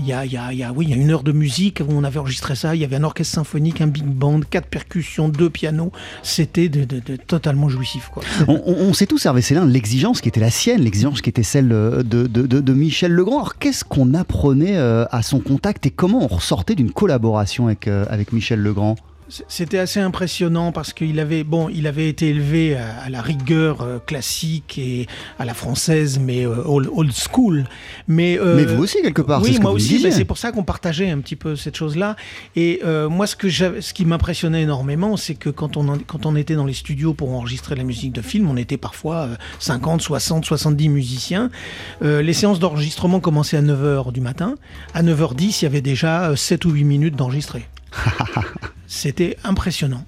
Il 0.00 0.06
y, 0.06 0.12
a, 0.12 0.24
il, 0.24 0.32
y 0.32 0.36
a, 0.36 0.52
il 0.52 0.58
y 0.58 0.62
a, 0.62 0.72
oui, 0.72 0.86
il 0.86 0.90
y 0.90 0.92
a 0.92 0.96
une 0.96 1.10
heure 1.10 1.24
de 1.24 1.32
musique 1.32 1.80
où 1.80 1.92
on 1.92 2.04
avait 2.04 2.20
enregistré 2.20 2.54
ça. 2.54 2.74
Il 2.76 2.80
y 2.80 2.84
avait 2.84 2.96
un 2.96 3.04
orchestre 3.04 3.34
symphonique, 3.34 3.80
un 3.80 3.88
big 3.88 4.04
band, 4.04 4.40
quatre 4.48 4.68
percussions, 4.68 5.28
deux 5.28 5.50
pianos. 5.50 5.90
C'était 6.22 6.68
de, 6.68 6.84
de, 6.84 7.16
totalement 7.16 7.68
jouissif. 7.68 8.10
On, 8.46 8.62
on, 8.64 8.92
sait 8.92 9.06
tous, 9.06 9.26
Hervé 9.26 9.42
Célin, 9.42 9.66
l'exigence 9.66 10.20
qui 10.20 10.28
était 10.28 10.40
la 10.40 10.50
sienne, 10.50 10.82
l'exigence 10.82 11.20
qui 11.20 11.30
était 11.30 11.42
celle 11.42 11.68
de, 11.68 12.26
de 12.26 12.72
Michel 12.72 13.12
Legrand. 13.12 13.38
Alors 13.38 13.58
qu'est-ce 13.58 13.84
qu'on 13.84 14.14
apprenait 14.14 14.76
euh, 14.76 15.04
à 15.10 15.22
son 15.22 15.40
contact 15.40 15.84
et 15.86 15.90
comment 15.90 16.22
on 16.22 16.28
ressortait 16.28 16.76
d'une 16.76 16.92
collaboration 16.92 17.66
avec, 17.66 17.88
euh, 17.88 18.04
avec 18.08 18.32
Michel 18.32 18.60
Legrand? 18.60 18.96
C'était 19.48 19.78
assez 19.78 20.00
impressionnant 20.00 20.72
parce 20.72 20.92
qu'il 20.92 21.20
avait, 21.20 21.44
bon, 21.44 21.68
il 21.68 21.86
avait 21.86 22.08
été 22.08 22.28
élevé 22.28 22.76
à, 22.76 22.98
à 23.04 23.10
la 23.10 23.20
rigueur 23.20 23.82
euh, 23.82 23.98
classique 23.98 24.78
et 24.78 25.06
à 25.38 25.44
la 25.44 25.54
française, 25.54 26.18
mais 26.18 26.46
euh, 26.46 26.62
old, 26.64 26.88
old, 26.92 27.12
school. 27.12 27.64
Mais, 28.06 28.38
euh, 28.38 28.56
mais 28.56 28.64
vous 28.64 28.82
aussi, 28.82 29.02
quelque 29.02 29.22
part. 29.22 29.42
Oui, 29.42 29.54
ce 29.54 29.60
moi 29.60 29.70
que 29.70 29.76
aussi. 29.76 29.98
Vous 29.98 30.10
c'est 30.10 30.24
pour 30.24 30.38
ça 30.38 30.52
qu'on 30.52 30.64
partageait 30.64 31.10
un 31.10 31.18
petit 31.18 31.36
peu 31.36 31.56
cette 31.56 31.76
chose-là. 31.76 32.16
Et 32.56 32.80
euh, 32.84 33.08
moi, 33.08 33.26
ce, 33.26 33.36
que 33.36 33.50
ce 33.50 33.92
qui 33.92 34.04
m'impressionnait 34.04 34.62
énormément, 34.62 35.16
c'est 35.16 35.34
que 35.34 35.50
quand 35.50 35.76
on, 35.76 35.88
en, 35.88 35.98
quand 35.98 36.26
on 36.26 36.36
était 36.36 36.54
dans 36.54 36.66
les 36.66 36.72
studios 36.72 37.14
pour 37.14 37.32
enregistrer 37.32 37.74
la 37.74 37.84
musique 37.84 38.12
de 38.12 38.22
film, 38.22 38.48
on 38.48 38.56
était 38.56 38.76
parfois 38.76 39.28
50, 39.58 40.00
60, 40.00 40.44
70 40.44 40.88
musiciens. 40.88 41.50
Euh, 42.02 42.22
les 42.22 42.32
séances 42.32 42.58
d'enregistrement 42.58 43.20
commençaient 43.20 43.56
à 43.56 43.62
9h 43.62 44.12
du 44.12 44.20
matin. 44.20 44.54
À 44.94 45.02
9h10, 45.02 45.58
il 45.60 45.64
y 45.64 45.66
avait 45.66 45.80
déjà 45.80 46.34
7 46.34 46.64
ou 46.64 46.70
8 46.70 46.84
minutes 46.84 47.16
d'enregistré. 47.16 47.66
C'était 48.86 49.36
impressionnant 49.44 50.04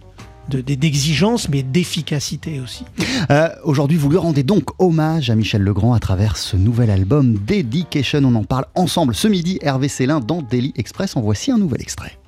d'exigence, 0.58 1.48
mais 1.48 1.62
d'efficacité 1.62 2.60
aussi. 2.60 2.84
Euh, 3.30 3.48
Aujourd'hui, 3.62 3.96
vous 3.96 4.10
lui 4.10 4.16
rendez 4.16 4.42
donc 4.42 4.70
hommage 4.80 5.30
à 5.30 5.36
Michel 5.36 5.62
Legrand 5.62 5.92
à 5.94 6.00
travers 6.00 6.36
ce 6.36 6.56
nouvel 6.56 6.90
album 6.90 7.34
Dedication. 7.46 8.20
On 8.24 8.34
en 8.34 8.44
parle 8.44 8.64
ensemble 8.74 9.14
ce 9.14 9.28
midi. 9.28 9.58
Hervé 9.62 9.86
Célin 9.88 10.18
dans 10.18 10.42
Daily 10.42 10.72
Express. 10.76 11.16
En 11.16 11.20
voici 11.20 11.52
un 11.52 11.58
nouvel 11.58 11.80
extrait. 11.80 12.18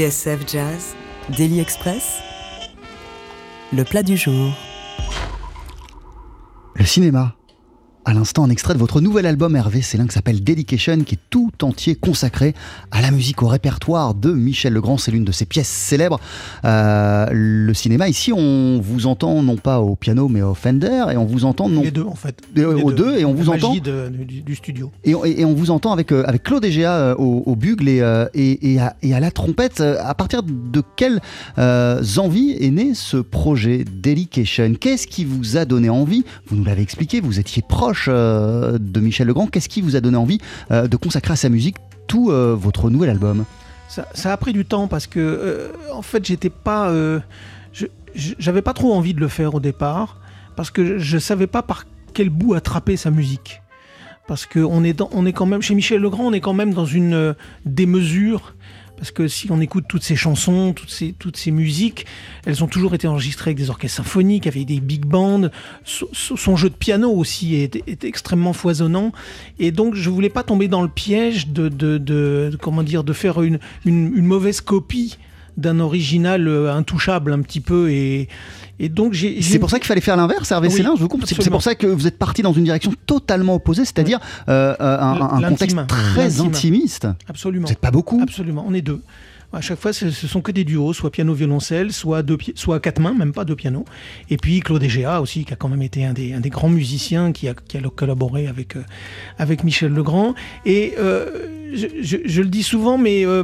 TSF 0.00 0.50
Jazz, 0.50 0.94
Daily 1.36 1.60
Express, 1.60 2.20
le 3.70 3.84
plat 3.84 4.02
du 4.02 4.16
jour. 4.16 4.50
Le 6.74 6.86
cinéma. 6.86 7.36
À 8.06 8.14
l'instant, 8.14 8.44
un 8.44 8.48
extrait 8.48 8.72
de 8.72 8.78
votre 8.78 9.02
nouvel 9.02 9.26
album 9.26 9.56
Hervé 9.56 9.82
Célin 9.82 10.06
qui 10.06 10.14
s'appelle 10.14 10.42
Dedication, 10.42 11.00
qui 11.04 11.18
tout 11.30 11.50
entier 11.62 11.94
consacré 11.94 12.54
à 12.90 13.00
la 13.00 13.10
musique, 13.10 13.42
au 13.42 13.46
répertoire 13.46 14.14
de 14.14 14.32
Michel 14.32 14.72
Legrand. 14.72 14.98
C'est 14.98 15.10
l'une 15.12 15.24
de 15.24 15.32
ses 15.32 15.46
pièces 15.46 15.68
célèbres. 15.68 16.20
Euh, 16.64 17.26
le 17.32 17.72
cinéma, 17.74 18.08
ici, 18.08 18.32
on 18.32 18.80
vous 18.82 19.06
entend 19.06 19.42
non 19.42 19.56
pas 19.56 19.80
au 19.80 19.94
piano, 19.96 20.28
mais 20.28 20.42
au 20.42 20.54
Fender, 20.54 21.04
et 21.12 21.16
on 21.16 21.24
vous 21.24 21.44
entend 21.44 21.68
non 21.68 21.82
Les 21.82 21.90
deux, 21.92 22.02
en 22.04 22.14
fait. 22.16 22.40
Les- 22.54 22.62
Les 22.62 22.66
aux 22.82 22.92
deux, 22.92 23.16
et 23.16 23.24
on 23.24 23.32
vous 23.32 23.48
entend 23.48 23.74
de- 23.74 24.08
du, 24.08 24.42
du 24.42 24.54
studio. 24.56 24.90
Et, 25.04 25.14
on- 25.14 25.24
et 25.24 25.44
on 25.44 25.54
vous 25.54 25.70
entend 25.70 25.92
avec, 25.92 26.12
euh, 26.12 26.24
avec 26.26 26.42
Claude 26.42 26.64
Egea 26.64 26.92
euh, 26.92 27.14
au, 27.16 27.44
au 27.46 27.54
bugle 27.56 27.88
et, 27.88 28.00
euh, 28.02 28.26
et, 28.34 28.78
à, 28.80 29.20
la 29.20 29.30
trompette. 29.30 29.80
Euh, 29.80 29.96
À 30.02 30.14
partir 30.14 30.42
de 30.42 30.82
quelles 30.96 31.20
euh, 31.58 32.02
envies 32.16 32.56
est 32.58 32.70
né 32.70 32.92
ce 32.94 33.18
projet 33.18 33.84
Dedication? 33.84 34.74
Qu'est-ce 34.80 35.06
qui 35.06 35.24
vous 35.24 35.56
a 35.56 35.64
donné 35.64 35.88
envie? 35.90 36.24
Vous 36.46 36.56
nous 36.56 36.64
l'avez 36.64 36.82
expliqué, 36.82 37.20
vous 37.20 37.38
étiez 37.38 37.62
proche 37.62 38.06
euh, 38.10 38.78
de 38.80 38.98
Michel 39.00 39.28
Legrand. 39.28 39.46
Qu'est-ce 39.46 39.68
qui 39.68 39.80
vous 39.80 39.94
a 39.94 40.00
donné 40.00 40.16
envie 40.16 40.38
euh, 40.72 40.88
de 40.88 40.96
consacrer 40.96 41.19
à 41.28 41.36
sa 41.36 41.48
musique 41.48 41.76
tout 42.06 42.30
euh, 42.30 42.54
votre 42.58 42.88
nouvel 42.90 43.10
album 43.10 43.44
Ça, 43.88 44.32
a 44.32 44.36
pris 44.36 44.52
du 44.52 44.64
temps 44.64 44.86
parce 44.88 45.06
que, 45.06 45.18
euh, 45.20 45.68
en 45.92 46.02
fait, 46.02 46.24
j'étais 46.24 46.50
pas. 46.50 46.88
euh, 46.90 47.20
J'avais 48.14 48.62
pas 48.62 48.72
trop 48.72 48.92
envie 48.94 49.14
de 49.14 49.20
le 49.20 49.28
faire 49.28 49.54
au 49.54 49.60
départ 49.60 50.18
parce 50.56 50.70
que 50.70 50.98
je 50.98 51.18
savais 51.18 51.46
pas 51.46 51.62
par 51.62 51.84
quel 52.12 52.28
bout 52.28 52.54
attraper 52.54 52.96
sa 52.96 53.10
musique. 53.10 53.62
Parce 54.26 54.46
qu'on 54.46 54.82
est, 54.84 54.92
dans- 54.92 55.10
on 55.12 55.26
est 55.26 55.32
quand 55.32 55.46
même, 55.46 55.62
chez 55.62 55.74
Michel 55.74 56.00
Legrand, 56.00 56.24
on 56.26 56.32
est 56.32 56.40
quand 56.40 56.52
même 56.52 56.72
dans 56.74 56.84
une 56.84 57.34
démesure. 57.64 58.54
Parce 59.00 59.12
que 59.12 59.28
si 59.28 59.50
on 59.50 59.62
écoute 59.62 59.86
toutes 59.88 60.02
ces 60.02 60.14
chansons, 60.14 60.74
toutes 60.74 60.90
ces, 60.90 61.14
toutes 61.18 61.38
ces 61.38 61.50
musiques, 61.50 62.04
elles 62.44 62.62
ont 62.62 62.66
toujours 62.66 62.94
été 62.94 63.08
enregistrées 63.08 63.48
avec 63.48 63.56
des 63.56 63.70
orchestres 63.70 63.96
symphoniques, 63.96 64.46
avec 64.46 64.66
des 64.66 64.78
big 64.78 65.06
bands. 65.06 65.48
So- 65.86 66.10
so- 66.12 66.36
Son 66.36 66.54
jeu 66.54 66.68
de 66.68 66.74
piano 66.74 67.10
aussi 67.10 67.54
est, 67.54 68.04
extrêmement 68.04 68.52
foisonnant. 68.52 69.12
Et 69.58 69.70
donc, 69.72 69.94
je 69.94 70.10
voulais 70.10 70.28
pas 70.28 70.42
tomber 70.42 70.68
dans 70.68 70.82
le 70.82 70.88
piège 70.88 71.48
de, 71.48 71.70
de, 71.70 71.96
de- 71.96 72.50
de- 72.52 72.58
comment 72.60 72.82
dire, 72.82 73.02
de 73.02 73.14
faire 73.14 73.40
une, 73.40 73.58
une, 73.86 74.12
une 74.14 74.26
mauvaise 74.26 74.60
copie 74.60 75.16
d'un 75.56 75.80
original 75.80 76.46
euh, 76.46 76.72
intouchable 76.72 77.32
un 77.32 77.40
petit 77.40 77.60
peu. 77.60 77.90
Et, 77.90 78.28
et 78.80 78.88
donc, 78.88 79.12
j'ai. 79.12 79.40
C'est 79.42 79.58
pour 79.60 79.70
ça 79.70 79.78
qu'il 79.78 79.86
fallait 79.86 80.00
faire 80.00 80.16
l'inverse, 80.16 80.50
Hervé 80.50 80.68
Oui, 80.68 80.74
je 80.76 80.82
vous 81.00 81.06
comprends. 81.08 81.26
C'est- 81.26 81.50
pour 81.50 81.62
ça 81.62 81.74
que 81.74 81.86
vous 81.86 82.06
êtes 82.06 82.18
parti 82.18 82.42
dans 82.42 82.52
une 82.52 82.64
direction 82.64 82.92
totalement 83.06 83.54
opposée, 83.54 83.84
c'est-à-dire 83.84 84.18
euh, 84.48 84.74
euh, 84.80 84.98
un, 84.98 85.20
un 85.44 85.48
contexte 85.50 85.76
très 85.86 86.40
intimiste. 86.40 87.06
Absolument. 87.28 87.66
Vous 87.66 87.70
n'êtes 87.72 87.78
pas 87.80 87.90
beaucoup 87.90 88.18
Absolument, 88.22 88.64
on 88.66 88.72
est 88.74 88.82
deux. 88.82 89.00
À 89.52 89.60
chaque 89.60 89.80
fois, 89.80 89.92
ce 89.92 90.10
sont 90.10 90.40
que 90.42 90.52
des 90.52 90.62
duos, 90.62 90.92
soit 90.92 91.10
piano-violoncelle, 91.10 91.92
soit, 91.92 92.22
deux 92.22 92.38
soit 92.54 92.78
quatre 92.78 93.00
mains, 93.00 93.14
même 93.14 93.32
pas 93.32 93.44
deux 93.44 93.56
pianos. 93.56 93.84
Et 94.30 94.36
puis 94.36 94.60
Claude 94.60 94.80
Egea 94.82 95.20
aussi, 95.20 95.44
qui 95.44 95.52
a 95.52 95.56
quand 95.56 95.68
même 95.68 95.82
été 95.82 96.04
un 96.04 96.12
des, 96.12 96.32
un 96.34 96.38
des 96.40 96.50
grands 96.50 96.68
musiciens 96.68 97.32
qui 97.32 97.48
a, 97.48 97.54
qui 97.54 97.76
a 97.76 97.80
collaboré 97.80 98.46
avec, 98.46 98.76
euh, 98.76 98.84
avec 99.38 99.64
Michel 99.64 99.92
Legrand. 99.92 100.36
Et 100.66 100.94
euh, 101.00 101.26
je, 101.74 101.86
je- 102.00 102.18
je 102.24 102.42
le 102.42 102.48
dis 102.48 102.62
souvent, 102.62 102.96
mais 102.96 103.26
euh, 103.26 103.42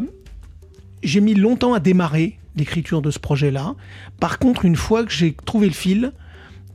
j'ai 1.03 1.21
mis 1.21 1.35
longtemps 1.35 1.75
à 1.75 1.81
démarrer 1.81 2.39
l'écriture 2.57 3.03
de 3.03 3.11
ce 3.11 3.19
projet-là. 3.19 3.75
Par 4.21 4.39
contre, 4.39 4.65
une 4.65 4.77
fois 4.77 5.05
que 5.05 5.13
j'ai 5.13 5.35
trouvé 5.45 5.67
le 5.69 5.75
fil, 5.75 6.13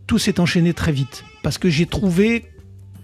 tout 0.07 0.17
s'est 0.17 0.39
enchaîné 0.39 0.73
très 0.73 0.91
vite. 0.91 1.23
Parce 1.43 1.57
que 1.57 1.69
j'ai 1.69 1.85
trouvé 1.85 2.45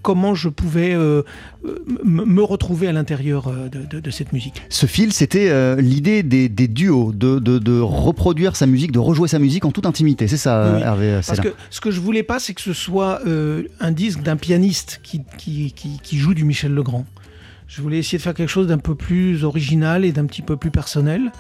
comment 0.04 0.36
je 0.36 0.48
pouvais 0.48 0.94
euh, 0.94 1.24
euh, 1.66 1.84
me 2.06 2.42
retrouver 2.42 2.88
à 2.88 2.94
l'intérieur 2.94 3.48
euh, 3.50 3.68
de- 3.68 3.84
de- 3.84 4.00
de 4.00 4.10
cette 4.12 4.32
musique. 4.32 4.62
Ce 4.70 4.86
fil, 4.86 5.12
c'était 5.12 5.50
euh, 5.50 5.82
l'idée 5.82 6.24
des, 6.24 6.48
des 6.48 6.68
duos, 6.70 7.12
de, 7.14 7.80
reproduire 7.82 8.56
sa 8.56 8.68
musique, 8.68 8.92
de 8.94 9.00
rejouer 9.00 9.28
sa 9.28 9.40
musique 9.40 9.66
en 9.66 9.72
toute 9.72 9.86
intimité. 9.86 10.28
C'est 10.30 10.38
ça, 10.38 10.74
Oui. 10.76 10.82
Hervé 10.82 11.20
Parce 11.28 11.40
que 11.42 11.54
ce 11.70 11.82
que 11.82 11.92
je 11.92 12.00
voulais 12.00 12.24
pas, 12.24 12.40
c'est 12.40 12.54
que 12.54 12.62
ce 12.62 12.72
soit 12.74 13.20
euh, 13.28 13.64
un 13.82 13.92
disque 13.92 14.22
d'un 14.22 14.38
pianiste 14.38 15.02
qui, 15.04 15.24
qui, 15.38 15.74
qui- 15.74 16.00
qui 16.02 16.18
joue 16.18 16.34
du 16.34 16.46
Michel 16.46 16.74
Legrand. 16.74 17.06
Je 17.68 17.82
voulais 17.82 17.98
essayer 17.98 18.18
de 18.18 18.24
faire 18.24 18.34
quelque 18.36 18.48
chose 18.48 18.68
d'un 18.68 18.78
peu 18.78 18.96
plus 18.96 19.44
original 19.44 20.06
et 20.06 20.14
d'un 20.14 20.26
petit 20.26 20.42
peu 20.44 20.56
plus 20.56 20.72
personnel. 20.72 21.34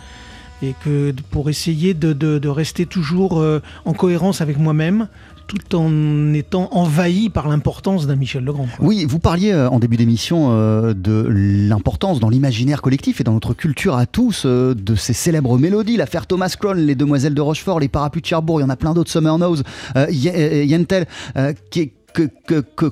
Et 0.61 0.73
que 0.83 1.13
pour 1.29 1.49
essayer 1.49 1.93
de, 1.93 2.47
rester 2.47 2.85
toujours 2.85 3.39
euh, 3.39 3.61
en 3.85 3.93
cohérence 3.93 4.41
avec 4.41 4.57
moi-même, 4.57 5.07
tout 5.47 5.75
en 5.75 6.33
étant 6.33 6.69
envahi 6.71 7.29
par 7.29 7.47
l'importance 7.47 8.05
d'un 8.05 8.15
Michel 8.15 8.43
Legrand. 8.43 8.67
Oui, 8.79 9.05
vous 9.07 9.19
parliez 9.19 9.51
euh, 9.51 9.69
en 9.69 9.79
début 9.79 9.97
d'émission 9.97 10.49
euh, 10.51 10.93
de 10.93 11.25
l'importance 11.29 12.19
dans 12.19 12.29
l'imaginaire 12.29 12.81
collectif 12.81 13.21
et 13.21 13.23
dans 13.23 13.33
notre 13.33 13.53
culture 13.53 13.95
à 13.95 14.05
tous 14.05 14.45
de 14.45 14.95
ces 14.95 15.13
célèbres 15.13 15.57
mélodies, 15.57 15.97
l'affaire 15.97 16.27
Thomas 16.27 16.53
Crown, 16.59 16.77
les 16.77 16.95
Demoiselles 16.95 17.33
de 17.33 17.41
Rochefort, 17.41 17.79
les 17.79 17.87
Parapluies 17.87 18.21
de 18.21 18.27
Cherbourg, 18.27 18.59
il 18.59 18.63
y 18.63 18.65
en 18.65 18.69
a 18.69 18.75
plein 18.75 18.93
d'autres, 18.93 19.11
Summer 19.11 19.37
euh, 19.95 20.07
Yentel, 20.11 21.07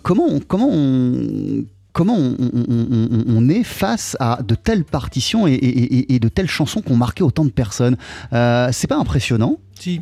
comment 0.03 0.39
comment 0.47 0.71
comment 1.95 2.17
on, 2.17 3.49
est 3.49 3.63
face 3.63 4.17
à 4.19 4.43
de 4.43 4.53
telles 4.53 4.83
partitions 4.83 5.47
et 5.47 6.19
de 6.19 6.27
telles 6.27 6.49
chansons 6.49 6.81
qui 6.81 6.91
ont 6.91 6.97
marqué 6.97 7.23
autant 7.23 7.45
de 7.45 7.51
personnes. 7.51 7.95
Euh, 8.33 8.67
C'est 8.73 8.87
pas 8.87 8.97
impressionnant 8.97 9.59
Si, 9.79 10.01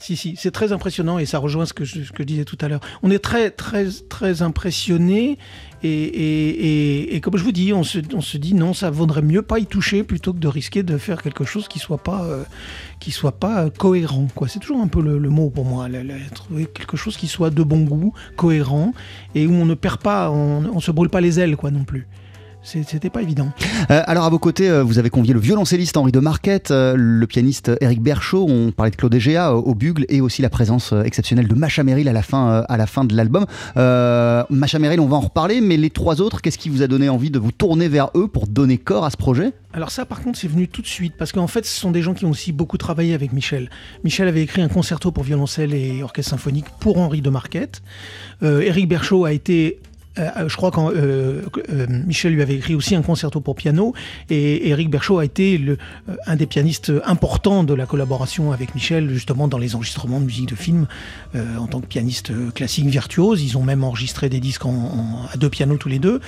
si, 0.00 0.16
si, 0.16 0.34
c'est 0.36 0.50
très 0.50 0.72
impressionnant 0.72 1.18
et 1.18 1.26
ça 1.26 1.38
rejoint 1.38 1.66
ce 1.66 1.74
que 1.74 1.84
je, 1.84 2.04
ce 2.04 2.10
que 2.10 2.22
je 2.22 2.26
disais 2.26 2.46
tout 2.46 2.56
à 2.62 2.68
l'heure. 2.68 2.80
On 3.02 3.10
est 3.10 3.18
très, 3.18 3.50
très, 3.50 3.86
très 4.08 4.40
impressionné 4.40 5.36
et, 5.82 7.20
comme 7.22 7.36
je 7.36 7.44
vous 7.44 7.52
dis, 7.52 7.72
on 7.72 7.82
se, 7.82 7.98
dit 8.36 8.54
non, 8.54 8.74
ça 8.74 8.90
vaudrait 8.90 9.22
mieux 9.22 9.42
pas 9.42 9.58
y 9.58 9.66
toucher 9.66 10.02
plutôt 10.02 10.32
que 10.32 10.38
de 10.38 10.48
risquer 10.48 10.82
de 10.82 10.98
faire 10.98 11.22
quelque 11.22 11.44
chose 11.44 11.68
qui 11.68 11.78
soit 11.78 11.98
pas, 11.98 12.24
euh, 12.24 12.44
qui 13.00 13.10
soit 13.10 13.38
pas 13.38 13.70
cohérent. 13.70 14.28
Quoi. 14.34 14.48
C'est 14.48 14.58
toujours 14.58 14.80
un 14.80 14.88
peu 14.88 15.00
le, 15.00 15.18
mot 15.30 15.50
pour 15.50 15.64
moi, 15.64 15.88
trouver 16.34 16.66
quelque 16.66 16.96
chose 16.96 17.16
qui 17.16 17.28
soit 17.28 17.50
de 17.50 17.62
bon 17.62 17.84
goût, 17.84 18.14
cohérent 18.36 18.92
et 19.34 19.46
où 19.46 19.52
on 19.52 19.66
ne 19.66 19.74
perd 19.74 20.00
pas, 20.00 20.30
on, 20.30 20.64
on 20.64 20.80
se 20.80 20.90
brûle 20.90 21.10
pas 21.10 21.20
les 21.20 21.40
ailes, 21.40 21.56
quoi, 21.56 21.70
non 21.70 21.84
plus. 21.84 22.06
C'était 22.66 23.10
pas 23.10 23.22
évident. 23.22 23.52
Euh, 23.92 24.02
alors 24.06 24.24
à 24.24 24.28
vos 24.28 24.40
côtés, 24.40 24.68
euh, 24.68 24.82
vous 24.82 24.98
avez 24.98 25.08
convié 25.08 25.32
le 25.32 25.38
violoncelliste 25.38 25.96
Henri 25.96 26.10
de 26.10 26.18
Marquette, 26.18 26.72
euh, 26.72 26.94
le 26.96 27.24
pianiste 27.28 27.70
Eric 27.80 28.02
Berchaud, 28.02 28.44
on 28.48 28.72
parlait 28.72 28.90
de 28.90 28.96
Claude 28.96 29.14
Egea 29.14 29.54
au 29.54 29.72
bugle 29.76 30.04
et 30.08 30.20
aussi 30.20 30.42
la 30.42 30.50
présence 30.50 30.92
exceptionnelle 31.04 31.46
de 31.46 31.54
Macha 31.54 31.84
Merrill 31.84 32.08
à 32.08 32.12
la 32.12 32.22
fin, 32.22 32.64
à 32.68 32.76
la 32.76 32.86
fin 32.86 33.04
de 33.04 33.14
l'album. 33.14 33.46
Macha 33.76 34.80
Merrill, 34.80 34.98
on 34.98 35.06
va 35.06 35.16
en 35.16 35.20
reparler, 35.20 35.60
mais 35.60 35.76
les 35.76 35.90
trois 35.90 36.20
autres, 36.20 36.42
qu'est-ce 36.42 36.58
qui 36.58 36.68
vous 36.68 36.82
a 36.82 36.88
donné 36.88 37.08
envie 37.08 37.30
de 37.30 37.38
vous 37.38 37.52
tourner 37.52 37.86
vers 37.86 38.10
eux 38.16 38.26
pour 38.26 38.48
donner 38.48 38.78
corps 38.78 39.04
à 39.04 39.10
ce 39.10 39.16
projet? 39.16 39.52
Alors 39.72 39.92
ça, 39.92 40.04
par 40.04 40.20
contre, 40.20 40.36
c'est 40.36 40.48
venu 40.48 40.66
tout 40.66 40.82
de 40.82 40.86
suite, 40.88 41.14
parce 41.16 41.30
qu'en 41.30 41.46
fait, 41.46 41.64
ce 41.64 41.78
sont 41.78 41.92
des 41.92 42.02
gens 42.02 42.14
qui 42.14 42.24
ont 42.24 42.30
aussi 42.30 42.50
beaucoup 42.50 42.78
travaillé 42.78 43.14
avec 43.14 43.32
Michel. 43.32 43.70
Michel 44.02 44.26
avait 44.26 44.42
écrit 44.42 44.62
un 44.62 44.68
concerto 44.68 45.12
pour 45.12 45.22
violoncelle 45.22 45.72
et 45.72 46.02
orchestre 46.02 46.30
symphonique 46.30 46.66
pour 46.80 46.98
Henri 46.98 47.20
de 47.20 47.30
Marquette. 47.30 47.82
Éric 48.42 48.88
Berchaud 48.88 49.24
a 49.24 49.32
été... 49.32 49.78
euh, 50.18 50.48
je 50.48 50.56
crois 50.56 50.70
que 50.70 51.86
Michel 52.06 52.32
lui 52.32 52.42
avait 52.42 52.54
écrit 52.54 52.74
aussi 52.74 52.94
un 52.94 53.02
concerto 53.02 53.40
pour 53.40 53.54
piano 53.54 53.94
et 54.30 54.68
Éric 54.68 54.90
Berchaud 54.90 55.18
a 55.18 55.24
été 55.24 55.60
euh, 55.66 55.76
un 56.26 56.36
des 56.36 56.46
pianistes 56.46 56.92
importants 57.04 57.64
de 57.64 57.74
la 57.74 57.86
collaboration 57.86 58.52
avec 58.52 58.74
Michel 58.74 59.10
justement 59.10 59.48
dans 59.48 59.58
les 59.58 59.74
enregistrements 59.74 60.20
de 60.20 60.26
musique 60.26 60.48
de 60.48 60.54
film 60.54 60.86
euh, 61.34 61.56
en 61.58 61.66
tant 61.66 61.80
que 61.80 61.86
pianiste 61.86 62.30
euh, 62.30 62.50
classique 62.50 62.86
virtuose. 62.86 63.42
Ils 63.42 63.56
ont 63.58 63.62
même 63.62 63.84
enregistré 63.84 64.28
des 64.28 64.40
disques 64.40 64.64
à 64.64 65.36
deux 65.36 65.50
pianos 65.50 65.76
tous 65.76 65.88
les 65.88 65.98
deux. 65.98 66.20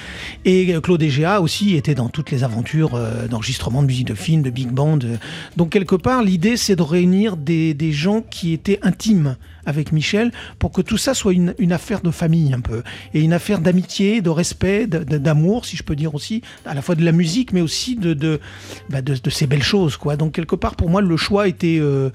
Et 0.44 0.74
euh, 0.74 0.80
Claude 0.80 1.02
Egea 1.02 1.40
aussi 1.40 1.76
était 1.76 1.94
dans 1.94 2.08
toutes 2.08 2.30
les 2.30 2.44
aventures 2.44 2.94
euh, 2.94 3.26
d'enregistrement 3.28 3.82
de 3.82 3.86
musique 3.86 4.08
de 4.08 4.14
film, 4.14 4.42
de 4.42 4.50
big 4.50 4.68
band. 4.70 4.98
euh. 5.04 5.16
Donc 5.56 5.70
quelque 5.70 5.96
part, 5.96 6.22
l'idée 6.22 6.56
c'est 6.56 6.76
de 6.76 6.82
réunir 6.82 7.36
des, 7.36 7.74
des 7.74 7.92
gens 7.92 8.22
qui 8.22 8.52
étaient 8.52 8.78
intimes 8.82 9.36
avec 9.66 9.92
Michel 9.92 10.32
pour 10.58 10.72
que 10.72 10.80
tout 10.80 10.96
ça 10.96 11.12
soit 11.12 11.34
une, 11.34 11.54
une 11.58 11.72
affaire 11.72 12.00
de 12.00 12.10
famille 12.10 12.54
un 12.54 12.60
peu 12.60 12.82
et 13.12 13.20
une 13.20 13.34
affaire 13.34 13.60
d'amitié, 13.60 13.77
de 14.20 14.28
respect, 14.30 14.86
de- 14.86 15.04
de- 15.04 15.18
d'amour 15.18 15.64
si 15.64 15.76
je 15.76 15.82
peux 15.82 15.96
dire 15.96 16.14
aussi, 16.14 16.42
à 16.64 16.74
la 16.74 16.82
fois 16.82 16.94
de 16.94 17.04
la 17.04 17.12
musique 17.12 17.52
mais 17.52 17.60
aussi 17.60 17.96
de 17.96 18.14
de, 18.14 18.40
bah, 18.90 18.98
ces 19.30 19.46
belles 19.46 19.62
choses 19.62 19.96
quoi. 19.96 20.16
Donc 20.16 20.32
quelque 20.32 20.56
part 20.56 20.74
pour 20.76 20.88
moi 20.90 21.00
le 21.00 21.16
choix 21.16 21.48
était 21.48 21.78
euh, 21.80 22.10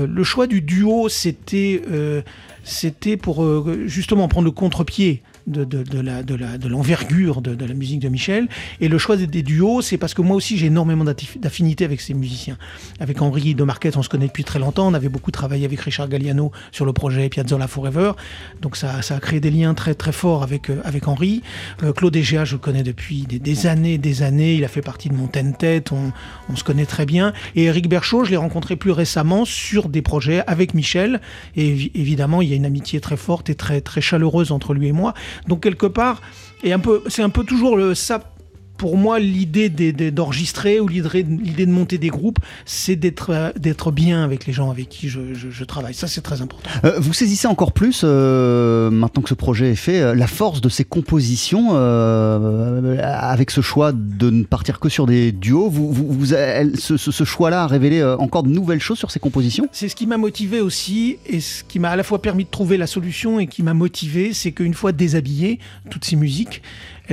euh, 0.00 0.06
le 0.06 0.24
choix 0.24 0.46
du 0.46 0.60
duo 0.62 1.08
c'était 1.08 1.82
euh, 1.90 2.22
c'était 2.64 3.16
pour 3.16 3.44
justement 3.86 4.28
prendre 4.28 4.44
le 4.46 4.52
contre-pied 4.52 5.22
de, 5.46 5.64
de, 5.64 5.82
de 5.82 6.00
la, 6.00 6.22
de, 6.22 6.68
l'envergure 6.68 7.40
de, 7.42 7.54
de 7.54 7.64
la 7.64 7.74
musique 7.74 8.00
de 8.00 8.08
Michel. 8.08 8.48
Et 8.80 8.88
le 8.88 8.98
choix 8.98 9.16
des, 9.16 9.42
duos, 9.42 9.82
c'est 9.82 9.98
parce 9.98 10.14
que 10.14 10.22
moi 10.22 10.36
aussi 10.36 10.56
j'ai 10.56 10.66
énormément 10.66 11.04
d'affinité 11.04 11.84
avec 11.84 12.00
ces 12.00 12.14
musiciens. 12.14 12.58
Avec 13.00 13.20
Henri 13.22 13.54
de 13.54 13.64
Marquette, 13.64 13.96
on 13.96 14.02
se 14.02 14.08
connaît 14.08 14.26
depuis 14.26 14.44
très 14.44 14.58
longtemps. 14.58 14.88
On 14.88 14.94
avait 14.94 15.08
beaucoup 15.08 15.30
travaillé 15.30 15.64
avec 15.64 15.80
Richard 15.80 16.08
Galliano 16.08 16.52
sur 16.70 16.84
le 16.84 16.92
projet 16.92 17.28
Piazzolla 17.28 17.66
Forever. 17.66 18.12
Donc 18.60 18.76
ça, 18.76 19.02
ça 19.02 19.16
a 19.16 19.20
créé 19.20 19.40
des 19.40 19.50
liens 19.50 19.74
très 19.74 19.94
très 19.94 20.12
forts 20.12 20.42
avec, 20.42 20.70
euh, 20.70 20.80
avec 20.84 21.08
Henri. 21.08 21.42
Euh, 21.82 21.92
Claude 21.92 22.14
Egea, 22.14 22.44
je 22.44 22.54
le 22.54 22.58
connais 22.58 22.82
depuis 22.82 23.22
des, 23.22 23.66
années, 23.66 23.98
des 23.98 24.22
années. 24.22 24.54
Il 24.54 24.64
a 24.64 24.68
fait 24.68 24.82
partie 24.82 25.08
de 25.08 25.14
mon 25.14 25.26
tête. 25.26 25.92
On, 25.92 26.12
on 26.48 26.56
se 26.56 26.64
connaît 26.64 26.86
très 26.86 27.06
bien. 27.06 27.32
Et 27.56 27.64
Eric 27.64 27.88
Berchaud, 27.88 28.24
je 28.24 28.30
l'ai 28.30 28.36
rencontré 28.36 28.76
plus 28.76 28.90
récemment 28.92 29.44
sur 29.44 29.88
des 29.88 30.02
projets 30.02 30.42
avec 30.46 30.74
Michel. 30.74 31.20
Et 31.56 31.74
évi- 31.74 31.90
évidemment, 31.94 32.42
il 32.42 32.48
y 32.48 32.52
a 32.52 32.56
une 32.56 32.66
amitié 32.66 33.00
très 33.00 33.16
forte 33.16 33.50
et 33.50 33.54
très 33.54 33.80
très 33.80 34.00
chaleureuse 34.00 34.52
entre 34.52 34.74
lui 34.74 34.88
et 34.88 34.92
moi. 34.92 35.14
Donc 35.46 35.62
quelque 35.62 35.86
part, 35.86 36.20
et 36.62 36.72
un 36.72 36.78
peu, 36.78 37.02
c'est 37.08 37.22
un 37.22 37.30
peu 37.30 37.44
toujours 37.44 37.76
le 37.76 37.94
ça 37.94 38.20
pour 38.82 38.96
moi, 38.96 39.20
l'idée 39.20 39.68
d'enregistrer 40.10 40.80
ou 40.80 40.88
l'idée 40.88 41.22
de 41.22 41.70
monter 41.70 41.98
des 41.98 42.08
groupes, 42.08 42.40
c'est 42.64 42.96
d'être 42.96 43.52
d'être 43.56 43.92
bien 43.92 44.24
avec 44.24 44.44
les 44.44 44.52
gens 44.52 44.72
avec 44.72 44.88
qui 44.88 45.08
je, 45.08 45.64
travaille. 45.64 45.94
Ça, 45.94 46.08
c'est 46.08 46.20
très 46.20 46.42
important. 46.42 46.68
Euh, 46.84 46.98
vous 46.98 47.12
saisissez 47.12 47.46
encore 47.46 47.70
plus, 47.70 48.00
euh, 48.02 48.90
maintenant 48.90 49.22
que 49.22 49.28
ce 49.28 49.34
projet 49.34 49.70
est 49.70 49.76
fait, 49.76 50.00
euh, 50.00 50.16
la 50.16 50.26
force 50.26 50.60
de 50.60 50.68
ces 50.68 50.82
compositions 50.82 51.76
avec 51.76 53.52
ce 53.52 53.60
choix 53.60 53.92
de 53.92 54.30
ne 54.30 54.42
partir 54.42 54.80
que 54.80 54.88
sur 54.88 55.06
des 55.06 55.30
duos. 55.30 55.70
Vous, 55.70 55.92
vous, 55.92 56.26
ce, 56.26 56.96
ce 56.96 57.24
choix-là 57.24 57.62
a 57.62 57.66
révélé 57.68 58.02
encore 58.02 58.42
de 58.42 58.48
nouvelles 58.48 58.80
choses 58.80 58.98
sur 58.98 59.12
ces 59.12 59.20
compositions? 59.20 59.68
C'est 59.70 59.88
ce 59.88 59.94
qui 59.94 60.08
m'a 60.08 60.18
motivé 60.18 60.60
aussi 60.60 61.18
et 61.26 61.38
ce 61.38 61.62
qui 61.62 61.78
m'a 61.78 61.90
à 61.90 61.96
la 61.96 62.02
fois 62.02 62.20
permis 62.20 62.46
de 62.46 62.50
trouver 62.50 62.78
la 62.78 62.88
solution 62.88 63.38
et 63.38 63.46
qui 63.46 63.62
m'a 63.62 63.74
motivé, 63.74 64.32
c'est 64.32 64.50
qu'une 64.50 64.74
fois 64.74 64.90
déshabillées, 64.90 65.60
toutes 65.88 66.04
ces 66.04 66.16
musiques, 66.16 66.62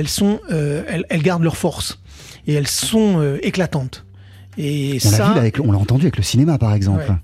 elles, 0.00 0.08
sont, 0.08 0.40
elles, 0.50 1.04
elles 1.08 1.22
gardent 1.22 1.44
leur 1.44 1.56
force 1.56 2.00
et 2.46 2.54
elles 2.54 2.68
sont 2.68 3.20
euh, 3.20 3.38
éclatantes. 3.42 4.04
Et 4.58 4.98
on 5.04 5.10
l'a 5.10 5.26
avec, 5.26 5.60
on 5.60 5.72
l'a 5.72 5.78
entendu 5.78 6.04
avec 6.04 6.16
le 6.16 6.22
cinéma 6.22 6.58
par 6.58 6.74
exemple. 6.74 7.14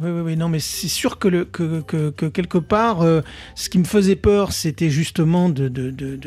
Oui, 0.00 0.10
oui, 0.10 0.22
oui, 0.24 0.36
non, 0.36 0.48
mais 0.48 0.58
c'est 0.58 0.88
sûr 0.88 1.20
que, 1.20 1.28
le, 1.28 1.44
que, 1.44 1.80
que, 1.82 2.10
que 2.10 2.26
quelque 2.26 2.58
part, 2.58 3.02
euh, 3.02 3.20
ce 3.54 3.68
qui 3.68 3.78
me 3.78 3.84
faisait 3.84 4.16
peur, 4.16 4.50
c'était 4.50 4.90
justement 4.90 5.48
de 5.48 5.64
ne 5.64 5.68
de, 5.68 5.90
de, 5.92 6.18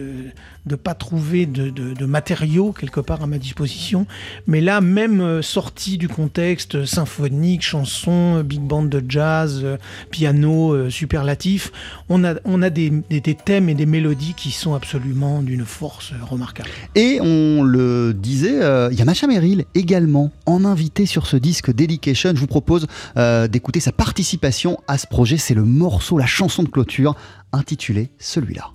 de, 0.66 0.76
pas 0.78 0.94
trouver 0.94 1.46
de, 1.46 2.06
matériaux 2.06 2.72
quelque 2.72 3.02
part 3.02 3.22
à 3.22 3.28
ma 3.28 3.38
disposition. 3.38 4.08
Mais 4.48 4.62
là, 4.62 4.80
même 4.80 5.20
euh, 5.20 5.42
sorti 5.42 5.98
du 5.98 6.08
contexte 6.08 6.86
symphonique, 6.86 7.62
chanson, 7.62 8.42
big 8.42 8.62
band 8.62 8.84
de 8.84 9.04
jazz, 9.06 9.60
euh, 9.62 9.76
piano, 10.12 10.90
superlatif, 10.90 11.74
on 12.08 12.24
a, 12.24 12.36
on 12.46 12.62
a 12.62 12.70
des, 12.70 12.90
des, 13.10 13.36
thèmes 13.36 13.68
et 13.68 13.74
des 13.74 13.86
mélodies 13.86 14.34
qui 14.34 14.52
sont 14.52 14.76
absolument 14.76 15.42
d'une 15.42 15.66
force 15.66 16.14
remarquable. 16.30 16.70
Et 16.96 17.20
on 17.20 17.64
le 17.64 18.14
disait, 18.14 18.62
il 18.92 18.98
y 18.98 19.02
a 19.02 19.06
Macha 19.06 19.28
Merrill 19.28 19.66
également 19.76 20.32
en 20.46 20.64
invité 20.64 21.06
sur 21.06 21.28
ce 21.28 21.36
disque 21.36 21.74
Dedication. 21.74 22.32
Je 22.34 22.40
vous 22.40 22.48
propose 22.48 22.88
d'écouter 23.58 23.80
sa 23.80 23.92
participation 23.92 24.80
à 24.88 25.00
ce 25.00 25.08
projet. 25.08 25.38
C'est 25.38 25.56
le 25.56 25.64
morceau, 25.64 26.20
la 26.20 26.28
chanson 26.28 26.62
de 26.62 26.70
clôture 26.70 27.16
intitulée 27.52 28.12
celui-là. 28.20 28.70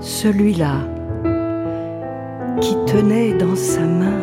Celui-là 0.00 0.76
qui 2.60 2.76
tenait 2.86 3.34
dans 3.34 3.56
sa 3.56 3.84
main 3.84 4.22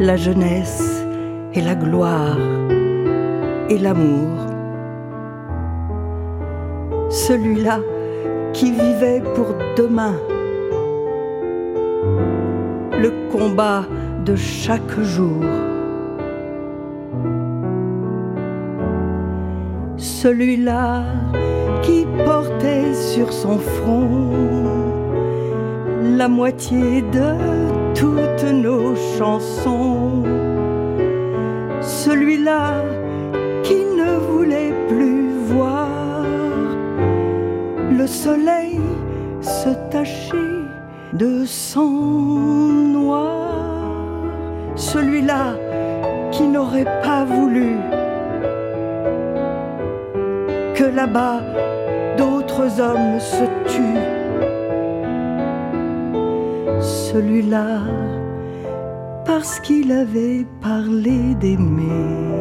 la 0.00 0.16
jeunesse 0.16 1.04
et 1.52 1.60
la 1.60 1.74
gloire 1.74 2.38
et 3.68 3.78
l'amour. 3.78 4.30
Celui-là 7.08 7.80
qui 8.52 8.72
vivait 8.72 9.22
pour 9.34 9.54
demain 9.76 10.14
le 12.92 13.10
combat 13.30 13.84
de 14.24 14.34
chaque 14.34 15.00
jour. 15.00 15.42
Celui-là 19.96 21.04
qui 21.82 22.06
portait 22.24 22.94
sur 22.94 23.32
son 23.32 23.58
front 23.58 24.30
la 26.16 26.28
moitié 26.28 27.02
de 27.02 27.94
toutes 27.94 28.50
nos 28.52 28.94
chansons. 29.18 30.22
Celui-là 31.80 32.82
le 37.90 38.06
soleil 38.06 38.80
se 39.40 39.70
tacher 39.90 40.52
de 41.12 41.44
sang 41.44 41.88
noir. 42.96 43.50
Celui-là 44.74 45.54
qui 46.32 46.44
n'aurait 46.44 46.92
pas 47.02 47.24
voulu 47.24 47.76
que 50.74 50.84
là-bas 50.84 51.40
d'autres 52.18 52.80
hommes 52.80 53.18
se 53.18 53.44
tuent. 53.66 54.12
Celui-là 56.80 57.80
parce 59.24 59.60
qu'il 59.60 59.92
avait 59.92 60.46
parlé 60.60 61.34
d'aimer 61.40 62.36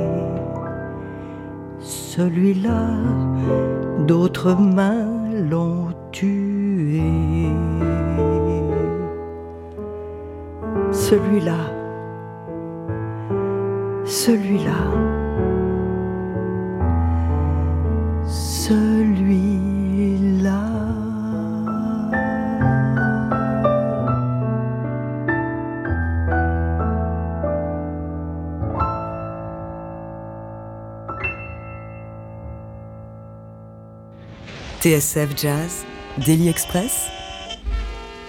celui-là, 2.16 2.92
d'autres 4.08 4.56
mains 4.56 5.15
l'ont 5.36 5.90
tué. 6.12 7.02
Celui-là, 10.92 10.92
celui-là, 10.92 11.60
celui-là. 14.06 15.05
TSF 34.86 35.36
Jazz, 35.36 35.84
Daily 36.28 36.48
Express, 36.48 37.08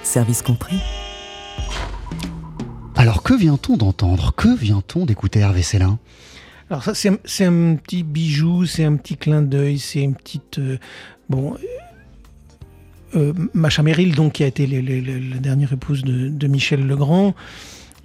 service 0.02 0.40
compris. 0.40 0.78
Alors 2.94 3.22
que 3.22 3.34
vient-on 3.34 3.76
d'entendre? 3.76 4.32
Que 4.34 4.56
vient-on 4.56 5.04
d'écouter 5.04 5.40
Hervé 5.40 5.60
Célin? 5.60 5.98
Alors 6.70 6.82
ça 6.82 6.94
c'est 6.94 7.44
un, 7.44 7.74
petit 7.74 8.04
bijou, 8.04 8.64
c'est 8.64 8.84
un 8.84 8.96
petit 8.96 9.18
clin 9.18 9.42
d'œil, 9.42 9.78
c'est 9.78 10.00
une 10.00 10.14
petite... 10.14 10.58
Euh, 10.58 10.78
bon, 11.28 11.56
euh, 13.14 13.16
euh, 13.16 13.32
Macha 13.52 13.82
Merrill, 13.82 14.14
donc, 14.14 14.32
qui 14.32 14.42
a 14.42 14.46
été 14.46 14.66
la 14.66 15.38
dernière 15.38 15.74
épouse 15.74 16.04
de 16.04 16.46
Michel 16.46 16.86
Legrand, 16.86 17.34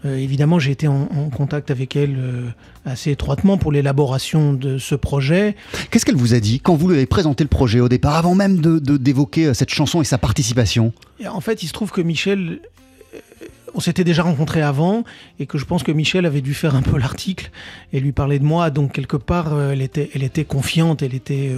euh, 0.06 0.18
évidemment, 0.18 0.60
j'ai 0.60 0.72
été 0.72 0.88
en, 0.88 1.06
contact 1.36 1.72
avec 1.72 1.96
elle 1.96 2.18
euh, 2.18 2.50
assez 2.86 3.12
étroitement 3.12 3.58
pour 3.58 3.72
l'élaboration 3.72 4.54
de 4.54 4.78
ce 4.78 4.96
projet. 4.96 5.56
Qu'est-ce 5.90 6.06
qu'elle 6.06 6.16
vous 6.16 6.34
a 6.34 6.40
dit 6.40 6.60
quand 6.60 6.76
vous 6.76 6.88
lui 6.88 6.96
avez 6.96 7.06
présenté 7.06 7.44
le 7.44 7.50
projet 7.50 7.80
au 7.80 7.90
départ, 7.90 8.16
avant 8.16 8.36
même 8.36 8.60
d'évoquer 8.60 9.46
de, 9.46 9.50
euh, 9.50 9.54
cette 9.54 9.70
chanson 9.70 10.02
et 10.02 10.06
sa 10.06 10.18
participation? 10.18 10.94
En 11.30 11.42
fait, 11.42 11.64
il 11.64 11.68
se 11.68 11.74
trouve 11.74 11.92
que 11.92 12.02
Michel 12.02 12.60
on 13.74 13.80
s'était 13.80 14.04
déjà 14.04 14.24
rencontrés 14.24 14.62
avant 14.62 15.06
et 15.40 15.46
que 15.46 15.58
je 15.58 15.64
pense 15.64 15.82
que 15.82 15.94
Michel 15.94 16.26
avait 16.26 16.42
dû 16.42 16.54
faire 16.54 16.76
un 16.76 16.82
peu 16.82 16.98
l'article 16.98 17.52
et 17.94 18.02
lui 18.02 18.12
parler 18.12 18.38
de 18.38 18.44
moi. 18.44 18.70
Donc 18.70 18.92
quelque 18.92 19.16
part, 19.16 19.58
elle 19.62 19.82
était, 19.82 20.10
elle 20.14 20.24
était 20.24 20.44
confiante, 20.44 21.02
elle 21.02 21.16
était 21.16 21.50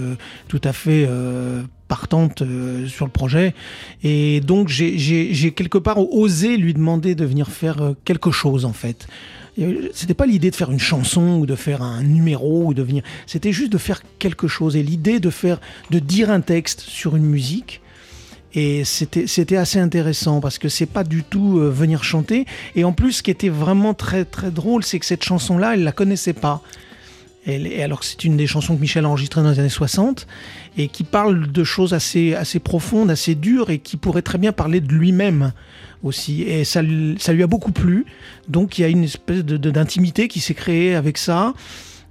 tout 0.46 0.60
à 0.62 0.72
fait 0.72 1.08
partante 1.88 2.42
euh, 2.42 2.86
sur 2.86 3.04
le 3.04 3.10
projet. 3.10 3.54
Et 4.02 4.40
donc 4.40 4.68
j'ai 4.68 5.52
quelque 5.52 5.78
part 5.78 5.98
osé 6.12 6.56
lui 6.56 6.74
demander 6.74 7.14
de 7.14 7.24
venir 7.24 7.48
faire 7.48 7.82
euh, 7.82 7.92
quelque 8.04 8.30
chose 8.30 8.64
en 8.64 8.72
fait. 8.72 9.06
C'était 9.92 10.14
pas 10.14 10.26
l'idée 10.26 10.50
de 10.50 10.56
faire 10.56 10.72
une 10.72 10.80
chanson 10.80 11.38
ou 11.38 11.46
de 11.46 11.54
faire 11.54 11.80
un 11.80 12.02
numéro 12.02 12.64
ou 12.66 12.74
de 12.74 12.82
venir. 12.82 13.04
C'était 13.26 13.52
juste 13.52 13.70
de 13.70 13.78
faire 13.78 14.02
quelque 14.18 14.48
chose. 14.48 14.74
Et 14.74 14.82
l'idée 14.82 15.20
de 15.20 15.30
faire, 15.30 15.60
de 15.90 16.00
dire 16.00 16.28
un 16.30 16.40
texte 16.40 16.80
sur 16.80 17.14
une 17.14 17.24
musique. 17.24 17.80
Et 18.54 18.84
c'était, 18.84 19.56
assez 19.56 19.78
intéressant 19.80 20.40
parce 20.40 20.58
que 20.58 20.68
c'est 20.68 20.86
pas 20.86 21.04
du 21.04 21.22
tout 21.24 21.58
euh, 21.58 21.70
venir 21.70 22.02
chanter. 22.04 22.46
Et 22.74 22.84
en 22.84 22.92
plus, 22.92 23.12
ce 23.12 23.22
qui 23.22 23.30
était 23.30 23.48
vraiment 23.48 23.94
très 23.94 24.24
très 24.24 24.50
drôle, 24.50 24.84
c'est 24.84 24.98
que 24.98 25.06
cette 25.06 25.24
chanson-là, 25.24 25.74
elle 25.74 25.84
la 25.84 25.92
connaissait 25.92 26.32
pas. 26.32 26.60
Et 27.46 27.82
alors 27.82 28.00
que 28.00 28.06
c'est 28.06 28.24
une 28.24 28.36
des 28.36 28.46
chansons 28.46 28.74
que 28.74 28.80
Michel 28.80 29.04
a 29.04 29.08
enregistrées 29.08 29.42
dans 29.42 29.50
les 29.50 29.58
années 29.58 29.68
60 29.68 30.26
et 30.78 30.88
qui 30.88 31.04
parle 31.04 31.52
de 31.52 31.64
choses 31.64 31.92
assez, 31.92 32.34
assez 32.34 32.58
profondes, 32.58 33.10
assez 33.10 33.34
dures 33.34 33.68
et 33.70 33.78
qui 33.78 33.98
pourrait 33.98 34.22
très 34.22 34.38
bien 34.38 34.52
parler 34.52 34.80
de 34.80 34.90
lui-même 34.90 35.52
aussi. 36.02 36.42
Et 36.42 36.64
ça, 36.64 36.80
ça 37.18 37.32
lui 37.32 37.42
a 37.42 37.46
beaucoup 37.46 37.72
plu. 37.72 38.06
Donc 38.48 38.78
il 38.78 38.82
y 38.82 38.84
a 38.84 38.88
une 38.88 39.04
espèce 39.04 39.44
d'intimité 39.44 40.28
qui 40.28 40.40
s'est 40.40 40.54
créée 40.54 40.94
avec 40.94 41.18
ça. 41.18 41.52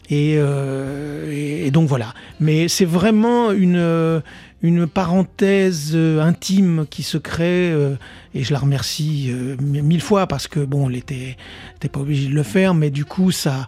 Et, 0.10 0.36
euh, 0.38 1.66
et, 1.66 1.72
donc 1.72 1.88
voilà. 1.88 2.14
Mais 2.40 2.68
c'est 2.68 2.86
vraiment 2.86 3.52
une, 3.52 4.22
une 4.62 4.86
parenthèse 4.86 5.96
intime 5.96 6.86
qui 6.90 7.02
se 7.02 7.18
crée. 7.18 7.72
Euh, 7.72 7.96
et 8.36 8.44
je 8.44 8.54
la 8.54 8.60
remercie 8.60 9.30
euh, 9.32 9.56
mille 9.60 10.02
fois 10.02 10.28
parce 10.28 10.48
que 10.48 10.60
bon, 10.60 10.90
elle 10.90 10.98
était, 10.98 11.38
était 11.78 11.90
pas 11.90 12.02
obligée 12.02 12.30
de 12.30 12.36
le 12.36 12.44
faire, 12.44 12.76
mais 12.76 12.92
du 12.92 13.06
coup 13.06 13.32
ça 13.32 13.68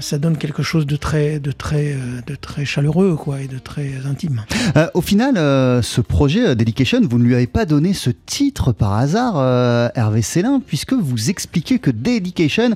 ça 0.00 0.18
donne 0.18 0.36
quelque 0.36 0.62
chose 0.62 0.86
de 0.86 0.96
très, 0.96 1.38
de 1.40 1.52
très, 1.52 1.92
euh, 1.94 2.20
de 2.26 2.34
très 2.34 2.64
chaleureux, 2.64 3.16
quoi, 3.16 3.40
et 3.40 3.48
de 3.48 3.58
très 3.58 3.90
intime. 4.06 4.44
Euh, 4.76 4.88
au 4.94 5.00
final, 5.00 5.36
euh, 5.36 5.82
ce 5.82 6.00
projet 6.00 6.54
Dedication, 6.56 7.00
vous 7.08 7.18
ne 7.18 7.24
lui 7.24 7.34
avez 7.34 7.46
pas 7.46 7.64
donné 7.66 7.92
ce 7.94 8.10
titre 8.10 8.72
par 8.72 8.92
hasard, 8.94 9.34
euh, 9.36 9.88
Hervé 9.94 10.22
Célin, 10.22 10.60
puisque 10.64 10.92
vous 10.92 11.30
expliquez 11.30 11.78
que 11.78 11.90
Dedication, 11.90 12.70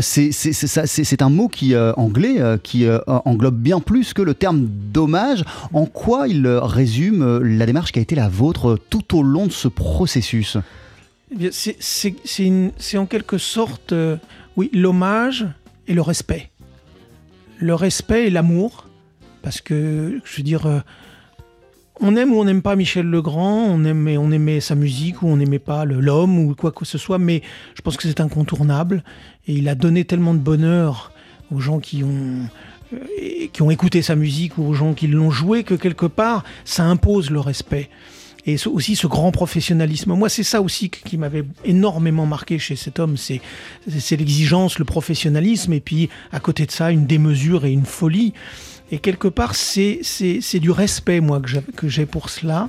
c'est- 0.00 1.22
un 1.22 1.30
mot 1.30 1.48
qui 1.48 1.74
anglais 1.76 2.36
qui 2.62 2.86
englobe 3.06 3.56
bien 3.56 3.80
plus 3.80 4.12
que 4.12 4.22
le 4.22 4.34
terme 4.34 4.66
d'hommage. 4.92 5.44
En 5.72 5.86
quoi 5.86 6.28
il 6.28 6.46
résume 6.46 7.38
la 7.42 7.66
démarche 7.66 7.92
qui 7.92 7.98
a 7.98 8.02
été 8.02 8.14
la 8.14 8.28
vôtre 8.28 8.78
tout 8.90 9.16
au 9.16 9.22
long 9.22 9.46
de 9.46 9.52
ce 9.52 9.68
processus? 9.68 10.56
Eh 11.40 11.50
c'est- 11.52 12.96
en 12.98 13.06
quelque 13.06 13.38
sorte, 13.38 13.94
oui, 14.56 14.70
l'hommage 14.72 15.46
et 15.86 15.94
le 15.94 16.02
respect. 16.02 16.50
Le 17.58 17.74
respect 17.74 18.26
et 18.26 18.30
l'amour, 18.30 18.86
parce 19.42 19.60
que, 19.60 20.20
je 20.24 20.36
veux 20.36 20.42
dire, 20.42 20.66
euh, 20.66 20.80
on 22.00 22.16
aime 22.16 22.32
ou 22.32 22.40
on 22.40 22.44
n'aime 22.44 22.62
pas 22.62 22.76
Michel 22.76 23.06
Legrand, 23.06 23.64
on 23.68 23.84
aimait, 23.84 24.16
on 24.16 24.30
aimait 24.30 24.60
sa 24.60 24.74
musique 24.74 25.22
ou 25.22 25.28
on 25.28 25.36
n'aimait 25.36 25.58
pas 25.58 25.84
l'homme 25.84 26.38
ou 26.38 26.54
quoi 26.54 26.72
que 26.72 26.84
ce 26.84 26.98
soit, 26.98 27.18
mais 27.18 27.42
je 27.74 27.82
pense 27.82 27.96
que 27.96 28.02
c'est 28.04 28.20
incontournable 28.20 29.04
et 29.46 29.54
il 29.54 29.68
a 29.68 29.74
donné 29.74 30.04
tellement 30.04 30.34
de 30.34 30.40
bonheur 30.40 31.12
aux 31.52 31.60
gens 31.60 31.78
qui 31.78 32.02
ont 32.02 32.48
euh, 32.92 33.46
qui 33.52 33.62
ont 33.62 33.70
écouté 33.70 34.02
sa 34.02 34.16
musique 34.16 34.58
ou 34.58 34.64
aux 34.64 34.74
gens 34.74 34.94
qui 34.94 35.06
l'ont 35.06 35.30
joué 35.30 35.62
que 35.62 35.74
quelque 35.74 36.06
part 36.06 36.44
ça 36.64 36.84
impose 36.84 37.30
le 37.30 37.40
respect 37.40 37.88
et 38.46 38.56
aussi 38.66 38.96
ce 38.96 39.06
grand 39.06 39.32
professionnalisme. 39.32 40.12
Moi, 40.14 40.28
c'est 40.28 40.42
ça 40.42 40.60
aussi 40.60 40.90
qui 40.90 41.16
m'avait 41.16 41.44
énormément 41.64 42.26
marqué 42.26 42.58
chez 42.58 42.76
cet 42.76 42.98
homme, 42.98 43.16
c'est 43.16 43.40
l'exigence, 44.16 44.78
le 44.78 44.84
professionnalisme, 44.84 45.72
et 45.72 45.80
puis 45.80 46.10
à 46.32 46.40
côté 46.40 46.66
de 46.66 46.70
ça, 46.70 46.90
une 46.90 47.06
démesure 47.06 47.64
et 47.64 47.72
une 47.72 47.86
folie. 47.86 48.34
Et 48.92 48.98
quelque 48.98 49.28
part, 49.28 49.54
c'est 49.54 50.02
du 50.60 50.70
respect, 50.70 51.20
moi, 51.20 51.40
que 51.76 51.88
j'ai- 51.88 52.06
pour 52.06 52.28
cela. 52.28 52.68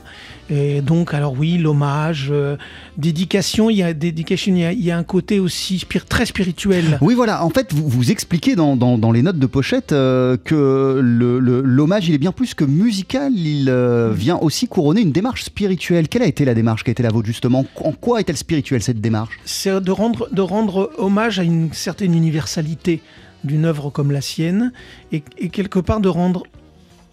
Et 0.49 0.81
donc, 0.81 1.13
alors 1.13 1.33
oui, 1.37 1.57
l'hommage, 1.57 2.29
euh, 2.31 2.55
dédication, 2.97 3.69
il 3.69 3.77
y 3.77 3.83
a, 3.83 3.93
dédication, 3.93 4.55
il 4.55 4.59
y 4.61 4.65
a, 4.65 4.71
il 4.71 4.83
y 4.83 4.91
a 4.91 4.97
un 4.97 5.03
côté 5.03 5.39
aussi 5.39 5.77
spir- 5.77 6.05
très 6.05 6.25
spirituel. 6.25 6.97
Oui, 7.01 7.15
voilà. 7.15 7.43
En 7.43 7.49
fait, 7.49 7.73
vous, 7.73 7.87
vous 7.89 8.11
expliquez 8.11 8.55
dans, 8.55 8.75
dans- 8.77 8.97
dans 8.97 9.11
les 9.11 9.21
notes 9.23 9.39
de 9.39 9.45
pochette 9.45 9.91
euh, 9.91 10.37
que 10.41 10.99
l'hommage, 11.03 12.07
il 12.07 12.13
est 12.15 12.17
bien 12.19 12.31
plus 12.31 12.53
que 12.53 12.63
musical. 12.63 13.33
Il 13.35 13.67
euh, 13.69 14.11
vient 14.15 14.37
aussi 14.37 14.67
couronner 14.67 15.01
une 15.01 15.11
démarche 15.11 15.43
spirituelle. 15.43 16.07
Quelle 16.07 16.23
a 16.23 16.27
été 16.27 16.45
la 16.45 16.53
démarche 16.53 16.83
qui 16.83 16.91
a 16.91 16.93
été 16.93 17.03
la 17.03 17.09
vôtre, 17.09 17.27
justement? 17.27 17.65
En 17.83 17.91
quoi 17.91 18.19
est-elle 18.21 18.37
spirituelle, 18.37 18.81
cette 18.81 19.01
démarche? 19.01 19.37
C'est 19.43 19.81
de 19.81 19.91
rendre, 19.91 20.29
de 20.31 20.41
rendre 20.41 20.91
hommage 20.97 21.39
à 21.39 21.43
une 21.43 21.73
certaine 21.73 22.13
universalité 22.15 23.01
d'une 23.45 23.65
œuvre 23.65 23.89
comme 23.89 24.11
la 24.11 24.21
sienne 24.21 24.71
et, 25.11 25.23
et 25.37 25.49
quelque 25.49 25.79
part 25.79 25.99
de 26.01 26.09
rendre 26.09 26.43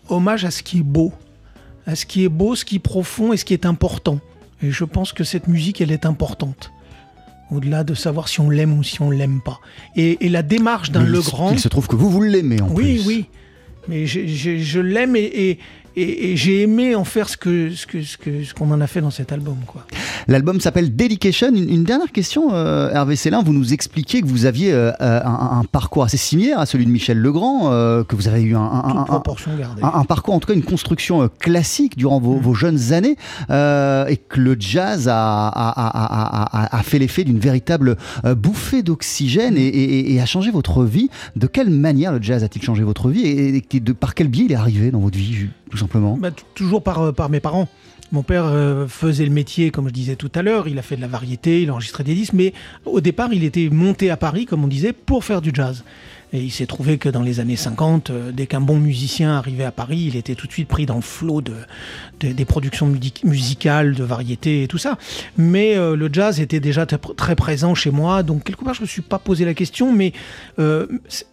hommage 0.09 0.45
à 0.45 0.51
ce 0.51 0.63
qui 0.63 0.79
est 0.79 0.83
beau, 0.83 1.13
à 1.87 1.95
ce 1.95 2.07
qui 2.07 2.25
est 2.25 2.29
beau, 2.29 2.55
ce 2.57 2.65
qui 2.65 2.77
est 2.77 2.81
profond 2.81 3.33
et 3.33 3.37
ce 3.37 3.45
qui 3.45 3.55
est 3.55 3.67
important. 3.67 4.19
Et 4.63 4.71
je 4.71 4.85
pense 4.85 5.13
que 5.13 5.25
cette 5.25 5.49
musique, 5.49 5.81
elle 5.81 5.93
est 5.93 6.07
importante. 6.07 6.73
Au-delà 7.51 7.85
de 7.85 7.95
savoir 7.95 8.29
si 8.29 8.41
on 8.41 8.49
l'aime 8.49 8.79
ou 8.79 8.83
si 8.83 9.03
on 9.03 9.11
l'aime 9.11 9.41
pas. 9.45 9.61
Et, 9.97 10.25
et 10.25 10.29
la 10.29 10.43
démarche 10.43 10.91
d'un 10.91 11.03
Mais 11.03 11.11
Legrand. 11.11 11.51
Il 11.53 11.59
se 11.61 11.69
trouve 11.69 11.87
que 11.87 11.97
vous, 11.97 12.09
vous 12.09 12.23
l'aimez 12.23 12.61
en 12.63 12.69
Oui, 12.71 12.97
plus. 12.99 13.07
oui. 13.07 13.27
Mais 13.89 14.07
j'ai- 14.07 14.29
j'ai- 14.29 14.61
je 14.61 14.81
l'aime 14.81 15.17
et, 15.17 15.21
et- 15.25 15.59
et- 15.97 16.33
et 16.33 16.37
j'ai 16.37 16.63
aimé 16.63 16.95
en 16.95 17.05
faire 17.05 17.29
ce 17.29 17.37
que 17.37 17.71
ce 17.71 17.87
que 17.87 18.03
ce 18.03 18.17
que 18.17 18.45
ce 18.45 18.55
qu'on 18.55 18.71
en 18.71 18.81
a 18.81 18.87
fait 18.87 19.01
dans 19.01 19.11
cet 19.11 19.33
album, 19.33 19.57
quoi. 19.67 19.87
L'album 20.29 20.61
s'appelle 20.61 20.95
Dedication. 20.95 21.49
Une, 21.55 21.69
une 21.69 21.85
dernière 21.85 22.13
question, 22.13 22.53
euh, 22.53 22.91
Hervé 22.93 23.17
Célin. 23.17 23.43
Vous 23.43 23.53
nous 23.53 23.73
expliquiez 23.73 24.21
que 24.23 24.27
vous 24.27 24.47
aviez 24.47 24.73
euh, 24.73 24.91
euh, 25.01 25.21
un, 25.25 25.59
un 25.61 25.65
parcours 25.65 26.05
assez 26.05 26.17
similaire 26.17 26.59
à 26.61 26.67
celui 26.67 26.87
de 26.87 26.91
Michel 26.91 27.19
Legrand, 27.19 27.73
euh, 27.73 28.05
que 28.05 28.15
vous 28.17 28.29
avez 28.29 28.43
eu 28.43 28.55
un, 28.55 28.61
un- 28.61 30.05
parcours, 30.05 30.35
en 30.35 30.41
tout 30.41 30.47
cas 30.49 30.55
une 30.55 30.63
construction 30.63 31.29
classique 31.41 31.97
durant 31.97 32.21
vos, 32.21 32.37
vos 32.39 32.55
jeunes 32.55 32.93
années, 32.93 33.17
et 33.51 34.17
que 34.17 34.41
le 34.41 34.57
jazz 34.59 35.09
a, 35.09 35.49
a- 35.49 35.73
a- 36.69 36.77
a- 36.79 36.83
fait 36.83 36.99
l'effet 36.99 37.25
d'une 37.25 37.39
véritable 37.39 37.97
bouffée 38.37 38.83
d'oxygène 38.83 39.57
et, 39.57 39.67
et- 39.67 40.15
et 40.15 40.21
a 40.21 40.27
changé 40.27 40.51
votre 40.51 40.85
vie. 40.85 41.09
De 41.37 41.47
quelle 41.47 41.71
manière 41.71 42.13
le 42.13 42.23
jazz 42.23 42.45
a-t-il 42.45 42.63
changé 42.63 42.83
votre 42.83 43.09
vie 43.09 43.27
et, 43.27 43.81
de, 43.81 43.93
par 43.93 44.15
quel 44.15 44.29
biais 44.29 44.45
il 44.47 44.53
est 44.53 44.57
arrivé 44.57 44.91
dans 44.91 45.01
votre 45.01 45.19
vie, 45.19 45.49
tout 45.73 45.79
simplement 45.79 46.19
Bah, 46.19 46.31
toujours 46.55 46.83
par, 46.83 47.01
euh, 47.01 47.13
par 47.13 47.31
mes 47.31 47.41
parents. 47.41 47.67
Mon 48.13 48.23
père 48.23 48.45
euh, 48.45 48.87
faisait 48.87 49.25
le 49.25 49.31
métier, 49.31 49.71
comme 49.71 49.89
je 49.89 49.93
disais 49.93 50.17
tout 50.17 50.31
à 50.35 50.43
l'heure, 50.43 50.69
il 50.69 50.79
a 50.79 50.83
fait 50.83 50.97
de 50.97 51.01
la 51.01 51.07
variété, 51.07 51.63
il 51.63 51.71
enregistrait 51.71 52.05
des 52.05 52.15
disques, 52.15 52.35
mais 52.35 52.53
au 52.85 53.01
départ, 53.01 53.33
il 53.33 53.43
était 53.43 53.71
monté 53.71 54.11
à 54.11 54.19
Paris, 54.19 54.45
comme 54.45 54.63
on 54.65 54.69
disait, 54.69 54.93
pour 54.93 55.25
faire 55.25 55.41
du 55.41 55.51
jazz. 55.55 55.83
Et 56.35 56.41
il 56.41 56.51
s'est 56.51 56.67
trouvé 56.67 56.97
que 56.97 57.09
dans 57.11 57.21
les 57.23 57.41
années 57.41 57.57
50, 57.57 58.09
euh, 58.11 58.33
dès 58.33 58.47
qu'un 58.47 58.61
bon 58.63 58.79
musicien 58.79 59.37
arrivait 59.37 59.65
à 59.65 59.71
Paris, 59.73 60.05
il 60.09 60.17
était 60.17 60.35
tout 60.35 60.47
de 60.47 60.53
suite 60.53 60.69
pris 60.69 60.87
dans 60.87 60.95
le 60.97 61.03
flot 61.03 61.43
de, 61.43 61.53
de- 62.21 62.33
des 62.33 62.45
productions 62.47 62.91
musicales, 63.23 63.95
de 63.95 64.03
variété 64.05 64.63
et 64.63 64.69
tout 64.69 64.79
ça. 64.79 64.97
Mais 65.37 65.77
euh, 65.77 65.95
le 65.95 66.09
jazz 66.13 66.41
était 66.41 66.61
déjà 66.61 66.87
très, 66.87 67.37
présent 67.37 67.75
chez 67.75 67.91
moi, 67.91 68.23
donc 68.23 68.45
quelque 68.45 68.65
part, 68.65 68.75
je 68.75 68.83
me 68.83 68.87
suis 68.87 69.03
pas 69.03 69.19
posé 69.19 69.45
la 69.45 69.53
question, 69.55 69.93
mais 69.93 70.13
euh, 70.59 70.87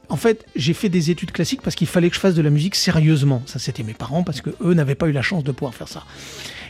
en 0.10 0.18
fait, 0.18 0.46
j'ai 0.56 0.74
fait 0.74 0.90
des 0.90 1.12
études 1.12 1.32
classiques 1.32 1.62
parce 1.62 1.76
qu'il 1.76 1.88
fallait 1.88 2.10
que 2.10 2.16
je 2.16 2.20
fasse 2.20 2.36
de 2.36 2.42
la 2.42 2.50
musique 2.50 2.76
sérieusement. 2.76 3.42
Ça, 3.46 3.60
c'était 3.60 3.84
mes 3.84 3.94
parents 3.94 4.24
parce 4.24 4.42
que 4.42 4.50
eux 4.62 4.74
n'avaient 4.74 4.96
pas 4.96 5.08
eu 5.08 5.12
la 5.14 5.22
chance 5.22 5.44
de 5.44 5.52
pouvoir 5.52 5.74
faire 5.76 5.88
ça. 5.88 6.04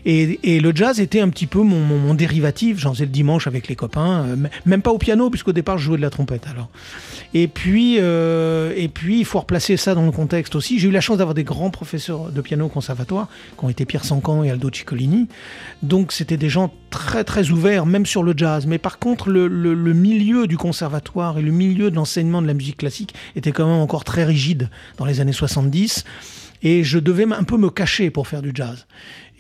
Et, 0.06 0.60
le 0.60 0.76
jazz 0.76 1.00
était 1.00 1.20
un 1.20 1.30
petit 1.30 1.48
peu 1.48 1.62
mon, 1.62 2.14
dérivatif. 2.14 2.80
J'en 2.80 2.94
faisais 2.94 3.06
le 3.06 3.12
dimanche 3.12 3.48
avec 3.48 3.68
les 3.68 3.76
copains, 3.76 4.26
euh, 4.26 4.36
même 4.66 4.82
pas 4.82 4.92
au 4.92 4.98
piano, 4.98 5.30
puisqu'au 5.30 5.54
départ 5.54 5.78
je 5.78 5.86
jouais 5.86 5.98
de 5.98 6.02
la 6.02 6.10
trompette. 6.10 6.48
Alors, 6.48 6.70
et 7.34 7.48
puis, 7.48 7.98
euh, 8.00 8.74
et 8.76 8.88
puis, 8.88 9.20
il 9.20 9.26
faut 9.26 9.40
replacer 9.40 9.78
ça 9.78 9.96
dans 9.96 10.06
le 10.06 10.12
contexte 10.12 10.56
aussi. 10.56 10.80
J'ai 10.80 10.88
eu 10.88 10.92
la 10.92 11.02
chance 11.02 11.18
d'avoir 11.18 11.36
des 11.36 11.44
grands 11.44 11.70
professeurs 11.70 12.32
de 12.32 12.42
piano 12.42 12.66
au 12.66 12.70
conservatoire, 12.70 13.28
qui 13.58 13.66
ont 13.66 13.70
été 13.70 13.86
Pierre 13.86 14.06
Sancan 14.06 14.44
et 14.44 14.50
Aldo 14.52 14.70
Ciccolini. 14.74 15.28
Donc, 15.84 16.12
c'était 16.12 16.38
des 16.38 16.50
gens 16.50 16.74
très 16.90 17.24
très 17.24 17.52
ouverts, 17.52 17.86
même 17.86 18.06
sur 18.06 18.24
le 18.24 18.34
jazz. 18.36 18.66
Mais 18.66 18.78
par 18.80 19.00
contre, 19.00 19.30
le, 19.30 19.48
le- 19.48 19.74
le 19.74 19.94
milieu 19.94 20.48
du 20.48 20.58
conservatoire 20.58 21.38
et 21.38 21.42
le 21.42 21.52
milieu 21.52 21.92
de 21.92 21.96
l'enseignement 21.96 22.42
de 22.42 22.48
la 22.48 22.54
musique 22.54 22.78
classique 22.78 23.14
était 23.36 23.52
quand 23.52 23.68
même 23.68 23.80
encore 23.82 24.04
très 24.04 24.24
rigide 24.24 24.70
dans 24.98 25.06
les 25.06 25.20
années 25.22 25.32
70. 25.34 26.04
Et 26.62 26.84
je 26.84 27.00
devais 27.00 27.24
un 27.32 27.44
peu 27.44 27.58
me 27.58 27.70
cacher 27.70 28.10
pour 28.10 28.28
faire 28.28 28.42
du 28.42 28.52
jazz. 28.54 28.86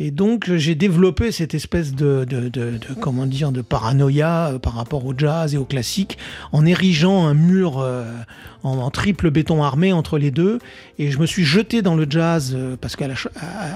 Et 0.01 0.11
donc 0.11 0.49
j'ai 0.55 0.75
développé 0.75 1.31
cette 1.33 1.53
espèce 1.53 1.93
de, 1.93 2.23
de, 2.23 2.47
de- 2.47 2.49
de- 2.77 2.93
comment 3.01 3.25
dire 3.25 3.51
de 3.51 3.61
paranoïa 3.61 4.51
euh, 4.53 4.57
par 4.59 4.73
rapport 4.75 5.05
au 5.05 5.13
jazz 5.17 5.53
et 5.53 5.57
au 5.57 5.65
classique 5.65 6.17
en 6.53 6.65
érigeant 6.65 7.27
un 7.27 7.33
mur 7.33 7.79
euh, 7.79 8.05
en, 8.63 8.89
triple 8.91 9.29
béton 9.29 9.61
armé 9.61 9.91
entre 9.91 10.17
les 10.17 10.31
deux. 10.31 10.59
Et 10.99 11.11
je 11.11 11.19
me 11.19 11.25
suis 11.25 11.43
jeté 11.43 11.81
dans 11.81 11.95
le 11.95 12.07
jazz 12.09 12.53
euh, 12.55 12.77
parce 12.79 12.95
que 12.95 13.03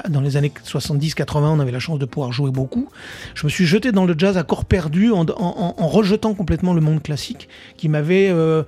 dans 0.09 0.21
les 0.21 0.38
années 0.38 0.53
70-80 0.65 1.26
on 1.43 1.59
avait 1.59 1.71
la 1.74 1.80
chance 1.80 1.99
de 1.99 2.05
pouvoir 2.05 2.32
jouer 2.32 2.51
beaucoup. 2.51 2.88
Je 3.36 3.45
me 3.45 3.49
suis 3.49 3.65
jeté 3.65 3.91
dans 3.91 4.05
le 4.05 4.15
jazz 4.17 4.38
à 4.38 4.43
corps 4.43 4.63
perdu 4.65 5.11
en, 5.11 5.26
en- 5.26 5.76
en- 5.78 5.88
rejetant 5.89 6.34
complètement 6.36 6.74
le 6.74 6.80
monde 6.82 7.03
classique 7.03 7.49
qui 7.76 7.89
m'avait 7.89 8.30
euh, 8.30 8.63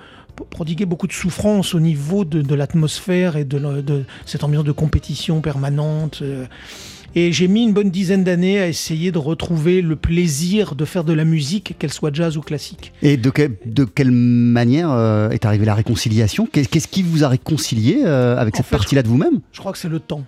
prodigué 0.50 0.86
beaucoup 0.86 1.08
de 1.08 1.14
souffrance 1.14 1.74
au 1.74 1.80
niveau 1.80 2.26
de, 2.26 2.42
de 2.42 2.56
l'atmosphère 2.56 3.38
et 3.38 3.46
de, 3.46 3.58
de 3.82 4.04
cette 4.26 4.44
ambiance 4.44 4.66
de 4.66 4.74
compétition 4.74 5.40
permanente. 5.40 6.22
Et 7.18 7.32
j'ai 7.32 7.48
mis 7.48 7.64
une 7.64 7.72
bonne 7.74 7.90
dizaine 7.92 8.24
d'années 8.26 8.60
à 8.60 8.68
essayer 8.68 9.12
de 9.14 9.18
retrouver 9.18 9.82
le 9.82 9.96
plaisir 9.96 10.76
de 10.76 10.84
faire 10.84 11.06
de 11.06 11.14
la 11.14 11.24
musique, 11.24 11.76
qu'elle 11.80 11.94
soit 11.94 12.14
jazz 12.14 12.36
ou 12.36 12.42
classique. 12.42 12.92
Et 13.02 13.16
de, 13.16 13.30
quel- 13.30 13.56
de 13.66 13.86
quelle 13.86 14.12
manière 14.12 14.92
euh, 14.92 15.30
est 15.30 15.46
arrivée 15.46 15.66
la 15.66 15.76
réconciliation? 15.76 16.46
Qu'est- 16.52 16.70
Qu'est-ce 16.70 16.90
qui 16.90 17.04
vous 17.04 17.24
a 17.24 17.30
réconcilié 17.30 18.02
euh, 18.06 18.38
avec 18.38 18.56
En 18.56 18.58
cette 18.58 18.68
partie-là 18.68 19.02
de 19.02 19.08
vous-même? 19.08 19.40
Je 19.54 19.60
crois 19.60 19.72
que 19.72 19.78
c'est 19.78 19.88
le 19.90 20.00
temps. 20.02 20.26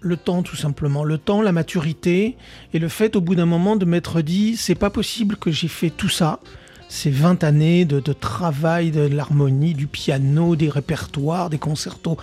Le 0.00 0.16
temps, 0.16 0.42
tout 0.42 0.56
simplement. 0.56 1.04
Le 1.04 1.16
temps, 1.16 1.42
la 1.42 1.52
maturité 1.52 2.36
et 2.74 2.78
le 2.80 2.88
fait, 2.88 3.14
au 3.16 3.20
bout 3.20 3.34
d'un 3.36 3.46
moment, 3.46 3.76
de 3.76 3.84
m'être 3.84 4.20
dit 4.20 4.56
c'est 4.56 4.74
pas 4.74 4.90
possible 4.90 5.36
que 5.36 5.50
j'ai 5.52 5.68
fait 5.68 5.90
tout 5.90 6.08
ça. 6.08 6.40
Ces 6.88 7.10
20 7.10 7.42
années 7.44 7.84
de, 7.84 7.98
de 7.98 8.12
travail, 8.12 8.90
de 8.92 9.00
l'harmonie, 9.00 9.74
du 9.74 9.86
piano, 9.88 10.54
des 10.54 10.68
répertoires, 10.68 11.50
des 11.50 11.58
concertos, 11.58 12.16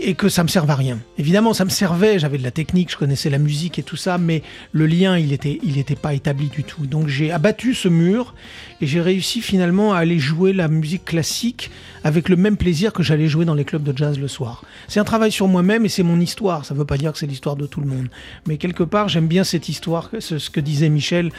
et 0.00 0.14
que 0.14 0.28
ça 0.28 0.42
me 0.42 0.48
serve 0.48 0.70
à 0.70 0.74
rien. 0.74 0.98
Évidemment, 1.18 1.52
ça 1.54 1.64
me 1.64 1.70
servait, 1.70 2.18
j'avais 2.18 2.38
de 2.38 2.42
la 2.42 2.50
technique, 2.50 2.90
je 2.90 2.96
connaissais 2.96 3.30
la 3.30 3.38
musique 3.38 3.78
et 3.78 3.82
tout 3.82 3.96
ça, 3.96 4.16
mais 4.18 4.42
le 4.72 4.86
lien, 4.86 5.18
il 5.18 5.32
était, 5.32 5.58
il 5.62 5.78
était 5.78 5.96
pas 5.96 6.14
établi 6.14 6.46
du 6.48 6.64
tout. 6.64 6.86
Donc 6.86 7.08
j'ai 7.08 7.30
abattu 7.32 7.74
ce 7.74 7.88
mur 7.88 8.34
et 8.80 8.86
j'ai 8.86 9.00
réussi 9.00 9.40
finalement 9.40 9.92
à 9.92 9.98
aller 9.98 10.18
jouer 10.18 10.52
la 10.52 10.68
musique 10.68 11.04
classique 11.04 11.70
avec 12.04 12.28
le 12.28 12.36
même 12.36 12.56
plaisir 12.56 12.92
que 12.92 13.02
j'allais 13.02 13.28
jouer 13.28 13.44
dans 13.44 13.54
les 13.54 13.64
clubs 13.64 13.82
de 13.82 13.96
jazz 13.96 14.18
le 14.18 14.28
soir. 14.28 14.62
C'est 14.86 15.00
un 15.00 15.04
travail 15.04 15.32
sur 15.32 15.48
moi-même 15.48 15.84
et 15.84 15.88
c'est 15.88 16.02
mon 16.04 16.20
histoire. 16.20 16.64
Ça 16.64 16.74
ne 16.74 16.78
veut 16.78 16.86
pas 16.86 16.96
dire 16.96 17.12
que 17.12 17.18
c'est 17.18 17.26
l'histoire 17.26 17.56
de 17.56 17.66
tout 17.66 17.80
le 17.80 17.86
monde, 17.88 18.08
mais 18.46 18.56
quelque 18.56 18.84
part, 18.84 19.08
j'aime 19.08 19.26
bien 19.26 19.44
cette 19.44 19.68
histoire, 19.68 20.10
ce, 20.20 20.48
que 20.50 20.60
disait 20.60 20.88
Michel. 20.88 21.30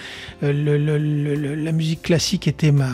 euh, 0.44 0.52
le- 0.54 0.78
le- 0.78 0.98
le- 0.98 1.56
la 1.56 1.72
musique 1.72 2.02
classique 2.02 2.48
était 2.48 2.72
ma 2.72 2.90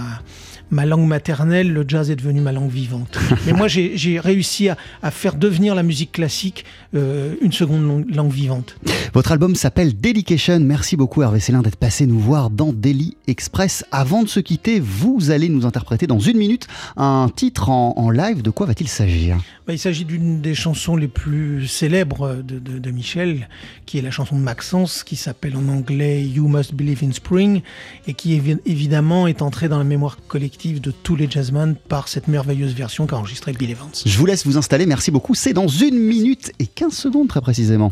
ma 0.76 0.86
langue 0.86 1.08
maternelle, 1.08 1.72
le 1.72 1.86
jazz 1.88 2.12
est 2.12 2.18
devenu 2.18 2.42
ma 2.42 2.52
langue 2.52 2.70
vivante. 2.70 3.18
Mais 3.46 3.54
moi, 3.54 3.70
j'ai 3.70 4.20
réussi 4.20 4.68
à, 4.68 4.78
à, 5.02 5.10
faire 5.10 5.36
devenir 5.36 5.74
la 5.74 5.84
musique 5.84 6.12
classique 6.12 6.66
euh, 6.94 7.36
une 7.42 7.54
seconde 7.54 8.06
langue 8.14 8.32
vivante. 8.32 8.76
Votre 9.14 9.32
album 9.32 9.56
s'appelle 9.56 9.98
Dedication. 9.98 10.60
Merci 10.60 10.98
beaucoup 10.98 11.22
Hervé 11.22 11.40
Célin 11.40 11.62
d'être 11.62 11.78
passé 11.78 12.06
nous 12.06 12.20
voir 12.20 12.50
dans 12.50 12.74
Daily 12.74 13.16
Express. 13.28 13.86
Avant 13.94 14.24
de 14.24 14.28
se 14.28 14.42
quitter, 14.42 14.82
vous 14.82 15.32
allez 15.32 15.48
nous 15.48 15.66
interpréter 15.66 16.08
dans 16.08 16.20
une 16.20 16.38
minute 16.38 16.68
un 16.98 17.30
titre 17.34 17.70
en, 17.70 17.94
en 17.96 18.10
live. 18.10 18.42
De 18.42 18.50
quoi 18.50 18.66
va-t-il 18.66 18.90
s'agir? 18.90 19.38
Bah, 19.66 19.72
Il 19.72 19.80
s'agit 19.80 20.04
d'une 20.04 20.42
des 20.42 20.54
chansons 20.54 20.98
les 20.98 21.08
plus 21.08 21.68
célèbres 21.68 22.36
de, 22.44 22.60
de, 22.60 22.80
de, 22.80 22.92
Michel, 22.92 23.48
qui 23.86 23.98
est 23.98 24.02
la 24.02 24.12
chanson 24.12 24.36
de 24.36 24.42
Maxence, 24.42 25.06
qui 25.06 25.16
s'appelle 25.16 25.56
en 25.56 25.70
anglais 25.70 26.24
You 26.26 26.50
Must 26.50 26.74
Believe 26.74 27.04
in 27.04 27.14
Spring, 27.14 27.62
et 28.08 28.14
qui 28.14 28.34
évidemment 28.66 29.28
est 29.28 29.42
entrée 29.42 29.70
dans 29.70 29.78
la 29.78 29.86
mémoire 29.86 30.18
collective 30.28 30.65
de 30.74 30.92
tous 30.92 31.16
les 31.16 31.30
jazzmen 31.30 31.76
par 31.76 32.08
cette 32.08 32.28
merveilleuse 32.28 32.74
version 32.74 33.06
qu'a 33.06 33.18
enregistrée 33.18 33.54
Bill 33.54 33.72
Evans. 33.72 33.90
Je 34.06 34.18
vous 34.18 34.26
laisse 34.26 34.46
vous 34.46 34.58
installer, 34.58 34.86
merci 34.86 35.12
beaucoup. 35.12 35.36
C'est 35.36 35.54
dans 35.54 35.68
une 35.68 35.98
minute 35.98 36.52
et 36.60 36.66
15 36.66 36.94
secondes 36.94 37.28
très 37.28 37.42
précisément. 37.42 37.92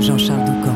Jean-Charles 0.00 0.44
Doucan, 0.44 0.74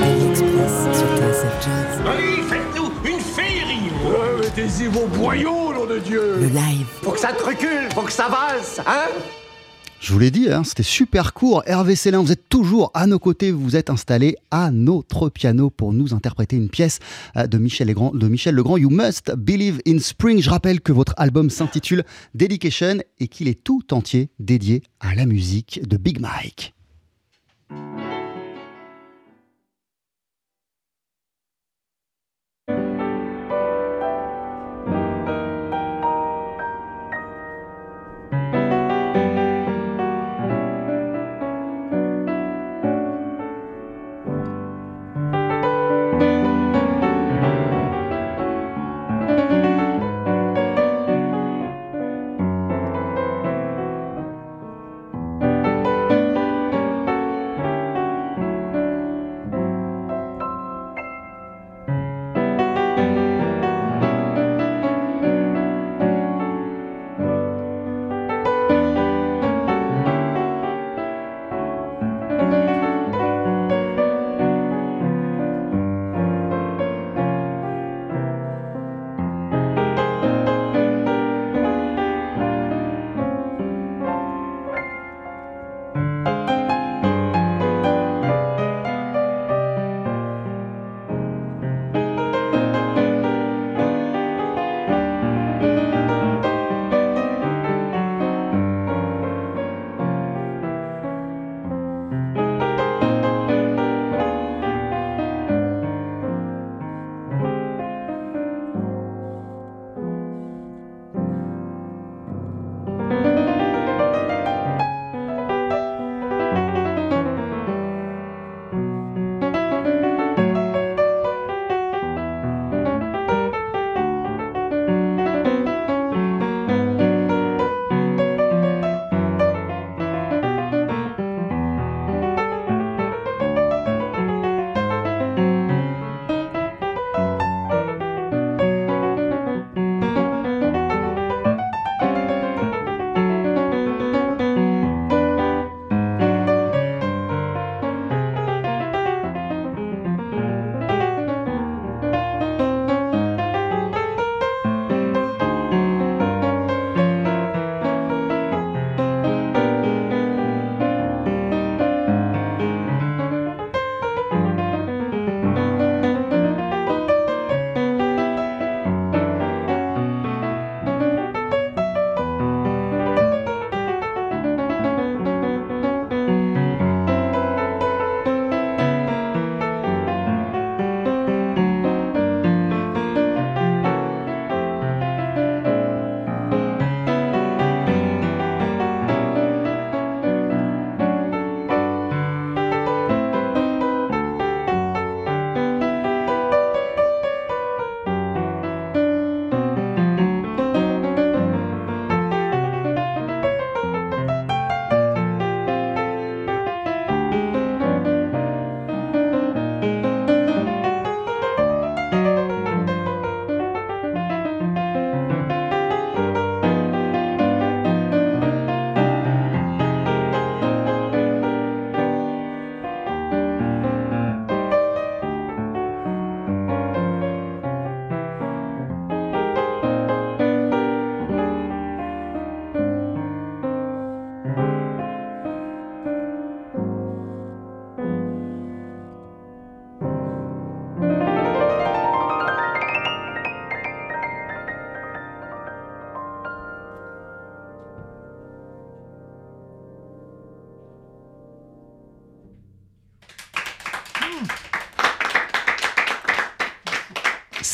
Daily 0.00 0.30
Express 0.30 0.98
sur 0.98 1.06
TSF 1.16 1.64
Jazz. 1.64 2.00
Allez, 2.06 2.42
faites-nous 2.48 2.90
une 3.08 3.20
féerie 3.20 3.90
ouais, 4.04 4.40
Mettez-y 4.40 4.86
vos 4.86 5.06
boyaux, 5.06 5.72
nom 5.72 5.86
de 5.86 5.98
Dieu 5.98 6.36
Le 6.40 6.48
live. 6.48 6.86
Faut 7.02 7.12
que 7.12 7.20
ça 7.20 7.32
te 7.32 7.44
recule, 7.44 7.88
faut 7.94 8.02
que 8.02 8.12
ça 8.12 8.28
valse, 8.28 8.80
hein? 8.86 9.08
Je 10.00 10.14
vous 10.14 10.18
l'ai 10.18 10.30
dit, 10.30 10.50
hein, 10.50 10.64
c'était 10.64 10.82
super 10.82 11.34
court. 11.34 11.62
Hervé 11.66 11.94
Célin, 11.94 12.20
vous 12.20 12.32
êtes 12.32 12.48
toujours 12.48 12.90
à 12.94 13.06
nos 13.06 13.18
côtés, 13.18 13.52
vous 13.52 13.76
êtes 13.76 13.90
installé 13.90 14.36
à 14.50 14.70
notre 14.70 15.28
piano 15.28 15.68
pour 15.68 15.92
nous 15.92 16.14
interpréter 16.14 16.56
une 16.56 16.70
pièce 16.70 17.00
de 17.36 17.58
Michel 17.58 17.88
Legrand, 17.88 18.10
de 18.12 18.26
Michel 18.26 18.54
Legrand, 18.54 18.78
You 18.78 18.88
Must 18.88 19.32
Believe 19.36 19.80
in 19.86 19.98
Spring. 19.98 20.40
Je 20.40 20.48
rappelle 20.48 20.80
que 20.80 20.92
votre 20.92 21.12
album 21.18 21.50
s'intitule 21.50 22.04
Dedication 22.34 22.96
et 23.18 23.28
qu'il 23.28 23.46
est 23.46 23.62
tout 23.62 23.92
entier 23.92 24.30
dédié 24.38 24.82
à 25.00 25.14
la 25.14 25.26
musique 25.26 25.86
de 25.86 25.98
Big 25.98 26.18
Mike. 26.18 26.74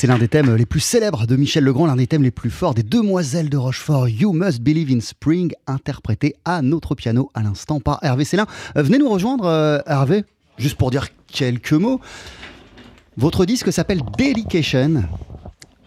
C'est 0.07 0.13
l'un 0.13 0.19
des 0.19 0.29
thèmes 0.29 0.55
les 0.55 0.67
plus 0.67 0.79
célèbres 0.79 1.27
de 1.27 1.35
Michel 1.35 1.65
Legrand, 1.65 1.87
l'un 1.87 1.97
des 1.97 2.07
thèmes 2.07 2.23
les 2.23 2.31
plus 2.31 2.49
forts 2.49 2.75
des 2.75 2.85
Demoiselles 2.85 3.51
de 3.51 3.57
Rochefort, 3.57 4.09
You 4.09 4.33
Must 4.33 4.61
Believe 4.61 4.97
in 4.97 5.01
Spring, 5.01 5.53
interprété 5.67 6.37
à 6.45 6.63
notre 6.63 6.95
piano 6.95 7.33
à 7.35 7.43
l'instant 7.43 7.81
par 7.81 7.99
Hervé 8.03 8.25
Célin. 8.25 8.47
Euh, 8.77 8.85
venez 8.85 8.99
nous 8.99 9.09
rejoindre, 9.09 9.47
euh, 9.47 9.81
Hervé, 9.85 10.23
juste 10.59 10.77
pour 10.77 10.93
dire 10.93 11.09
quelques 11.27 11.73
mots. 11.73 12.01
Votre 13.17 13.47
disque 13.47 13.73
s'appelle 13.73 14.01
Dedication. 14.17 15.03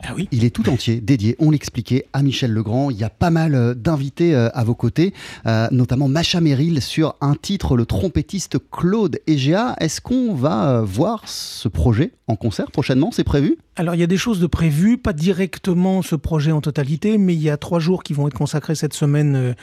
Ah 0.03 0.13
oui. 0.15 0.27
Il 0.31 0.45
est 0.45 0.49
tout 0.49 0.69
entier 0.69 1.01
dédié, 1.01 1.35
on 1.39 1.51
l'expliquait, 1.51 2.05
à 2.13 2.23
Michel 2.23 2.51
Legrand. 2.51 2.89
Il 2.89 2.97
y 2.97 3.03
a 3.03 3.09
pas 3.09 3.29
mal 3.29 3.53
euh, 3.53 3.73
d'invités 3.73 4.33
euh, 4.33 4.49
à 4.53 4.63
vos 4.63 4.75
côtés, 4.75 5.13
euh, 5.45 5.67
notamment 5.71 6.07
Macha 6.07 6.39
Merrill 6.39 6.81
sur 6.81 7.15
un 7.21 7.35
titre, 7.35 7.75
le 7.75 7.85
trompettiste 7.85 8.57
Claude 8.71 9.19
Egea. 9.27 9.75
Est-ce 9.79 9.99
qu'on 9.99 10.33
va 10.33 10.81
voir 10.81 11.23
ce 11.27 11.67
projet 11.67 12.13
en 12.27 12.35
concert 12.35 12.71
prochainement? 12.71 13.11
C'est 13.11 13.23
prévu? 13.23 13.57
Alors 13.75 13.95
il 13.95 14.01
y 14.01 14.03
a 14.03 14.07
des 14.07 14.17
choses 14.17 14.41
de 14.41 14.47
prévues, 14.47 14.97
pas 14.97 15.13
directement 15.13 16.01
ce 16.01 16.15
projet 16.15 16.51
en 16.51 16.59
totalité, 16.59 17.17
mais 17.17 17.33
il 17.33 17.41
y 17.41 17.49
a 17.49 17.55
trois 17.55 17.79
jours 17.79 18.03
qui 18.03 18.13
vont 18.13 18.27
être 18.27 18.37
consacrés 18.37 18.75
cette 18.75 18.93
semaine 18.93 19.55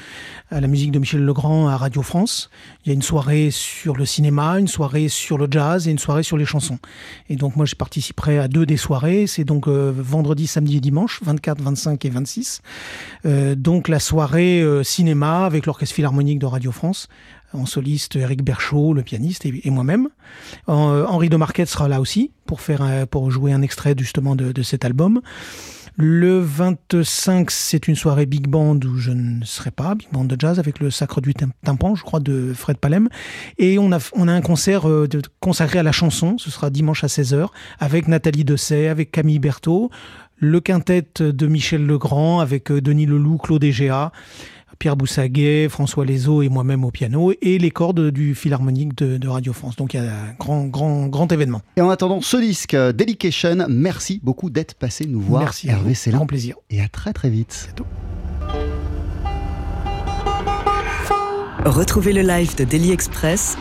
à 0.51 0.61
la 0.61 0.67
musique 0.69 0.91
de 0.91 0.99
Michel 0.99 1.23
Legrand 1.23 1.69
à 1.69 1.77
Radio 1.77 2.01
France. 2.01 2.49
Il 2.85 2.89
y 2.89 2.91
a 2.93 2.95
une 2.95 3.03
soirée 3.03 3.51
sur 3.51 3.95
le 3.95 4.07
cinéma, 4.07 4.59
une 4.59 4.69
soirée 4.69 5.09
sur 5.09 5.37
le 5.37 5.49
jazz 5.51 5.87
et 5.87 5.91
une 5.91 5.99
soirée 5.99 6.23
sur 6.23 6.39
les 6.39 6.47
chansons. 6.47 6.79
Et 7.29 7.37
donc 7.37 7.57
moi 7.57 7.67
je 7.67 7.75
participerai 7.75 8.39
à 8.39 8.49
deux 8.49 8.65
des 8.65 8.79
soirées, 8.79 9.27
c'est 9.27 9.45
donc 9.45 9.69
euh, 9.69 9.93
vendredi, 9.95 10.26
samedi 10.47 10.77
et 10.77 10.81
dimanche, 10.81 11.21
24, 11.23 11.61
25 11.61 12.05
et 12.05 12.11
26. 12.11 12.63
Euh, 13.25 13.55
donc 13.55 13.89
la 13.89 14.01
soirée 14.01 14.61
euh, 14.61 14.83
cinéma 14.83 15.47
avec 15.47 15.67
l'Orchestre 15.67 15.95
Philharmonique 15.95 16.39
de 16.39 16.47
Radio 16.47 16.73
France, 16.73 17.09
en 17.53 17.67
soliste 17.67 18.17
Eric 18.17 18.43
Berchaud, 18.43 18.93
le 18.93 19.03
pianiste, 19.03 19.47
et, 19.47 19.71
moi-même. 19.71 20.09
Euh, 20.69 21.07
Henri 21.07 21.29
de 21.29 21.37
Marquette 21.37 21.69
sera 21.69 21.89
là 21.89 22.01
aussi 22.01 22.33
pour, 22.45 22.61
faire, 22.61 23.07
pour 23.09 23.31
jouer 23.31 23.53
un 23.53 23.63
extrait 23.63 23.95
justement 23.97 24.37
de 24.37 24.63
cet 24.63 24.85
album. 24.85 25.21
Le 25.99 26.41
25, 26.41 27.51
c'est 27.51 27.89
une 27.89 27.97
soirée 27.97 28.27
big 28.27 28.49
band 28.49 28.79
où 28.85 28.99
je 28.99 29.13
ne 29.13 29.43
serai 29.47 29.71
pas, 29.71 29.95
big 29.95 30.09
band 30.13 30.27
de 30.27 30.37
jazz 30.39 30.59
avec 30.59 30.79
le 30.79 30.91
Sacre 30.91 31.23
du 31.23 31.33
Tympan, 31.33 31.95
je 31.95 32.03
crois, 32.03 32.21
de 32.21 32.53
Fred 32.55 32.77
Palem. 32.77 33.09
Et 33.57 33.79
on 33.79 33.91
a, 33.93 33.99
on 34.13 34.29
a 34.29 34.33
un 34.33 34.43
concert 34.43 34.87
euh, 34.87 35.09
consacré 35.41 35.79
à 35.79 35.83
la 35.83 35.93
chanson, 35.93 36.37
ce 36.37 36.51
sera 36.51 36.69
dimanche 36.69 37.03
à 37.03 37.07
16h, 37.07 37.49
avec 37.79 38.09
Nathalie 38.09 38.45
Dessay, 38.45 38.89
avec 38.89 39.11
Camille 39.11 39.39
Berthaud, 39.39 39.91
le 40.37 40.61
quintet 40.61 41.07
de 41.19 41.47
Michel 41.47 41.87
Legrand, 41.87 42.41
avec 42.41 42.71
euh, 42.71 42.83
Denis 42.83 43.07
Leloup, 43.07 43.39
Claude 43.39 43.65
Egea, 43.65 44.13
Pierre 44.79 44.97
Boussaguet, 44.97 45.69
François 45.69 46.05
Lezo 46.05 46.43
et 46.43 46.49
moi-même 46.49 46.85
au 46.85 46.91
piano, 46.91 47.33
et 47.43 47.59
les 47.59 47.71
cordes 47.71 48.11
du 48.11 48.35
Philharmonique 48.35 48.97
de, 48.97 49.17
de 49.17 49.29
Radio 49.29 49.53
France. 49.53 49.77
Donc 49.77 49.95
il 49.95 50.03
y 50.03 50.07
a 50.07 50.13
un 50.13 50.35
grand, 50.39 50.65
grand, 50.67 51.07
grand 51.07 51.31
événement. 51.33 51.63
Et 51.77 51.81
en 51.81 51.91
attendant 51.91 52.21
ce 52.21 52.37
disque, 52.37 52.75
euh, 52.75 52.93
Dedication, 52.93 53.67
merci 53.69 54.21
beaucoup 54.23 54.51
d'être 54.51 54.75
passé 54.75 55.07
nous 55.07 55.21
voir, 55.21 55.43
Merci 55.43 55.69
Hervé. 55.69 55.95
Célin. 55.95 56.19
Grand 56.19 56.27
plaisir. 56.27 56.57
Et 56.71 56.81
à 56.81 56.89
très 56.89 57.13
très 57.13 57.31
vite. 57.31 57.75
Retrouvez 61.65 62.13
le 62.13 62.23
live 62.23 62.57
de 62.57 62.65
Daily 62.65 62.93
Express 62.93 63.57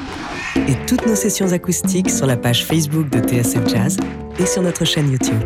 et 0.68 0.76
toutes 0.88 1.05
nos 1.07 1.16
sessions 1.16 1.51
acoustiques 1.51 2.09
sur 2.09 2.28
la 2.28 2.38
page 2.38 2.66
Facebook 2.66 3.09
de 3.09 3.20
TSF 3.20 3.68
Jazz 3.68 3.97
et 4.39 4.45
sur 4.45 4.61
notre 4.61 4.86
chaîne 4.86 5.11
YouTube. 5.11 5.41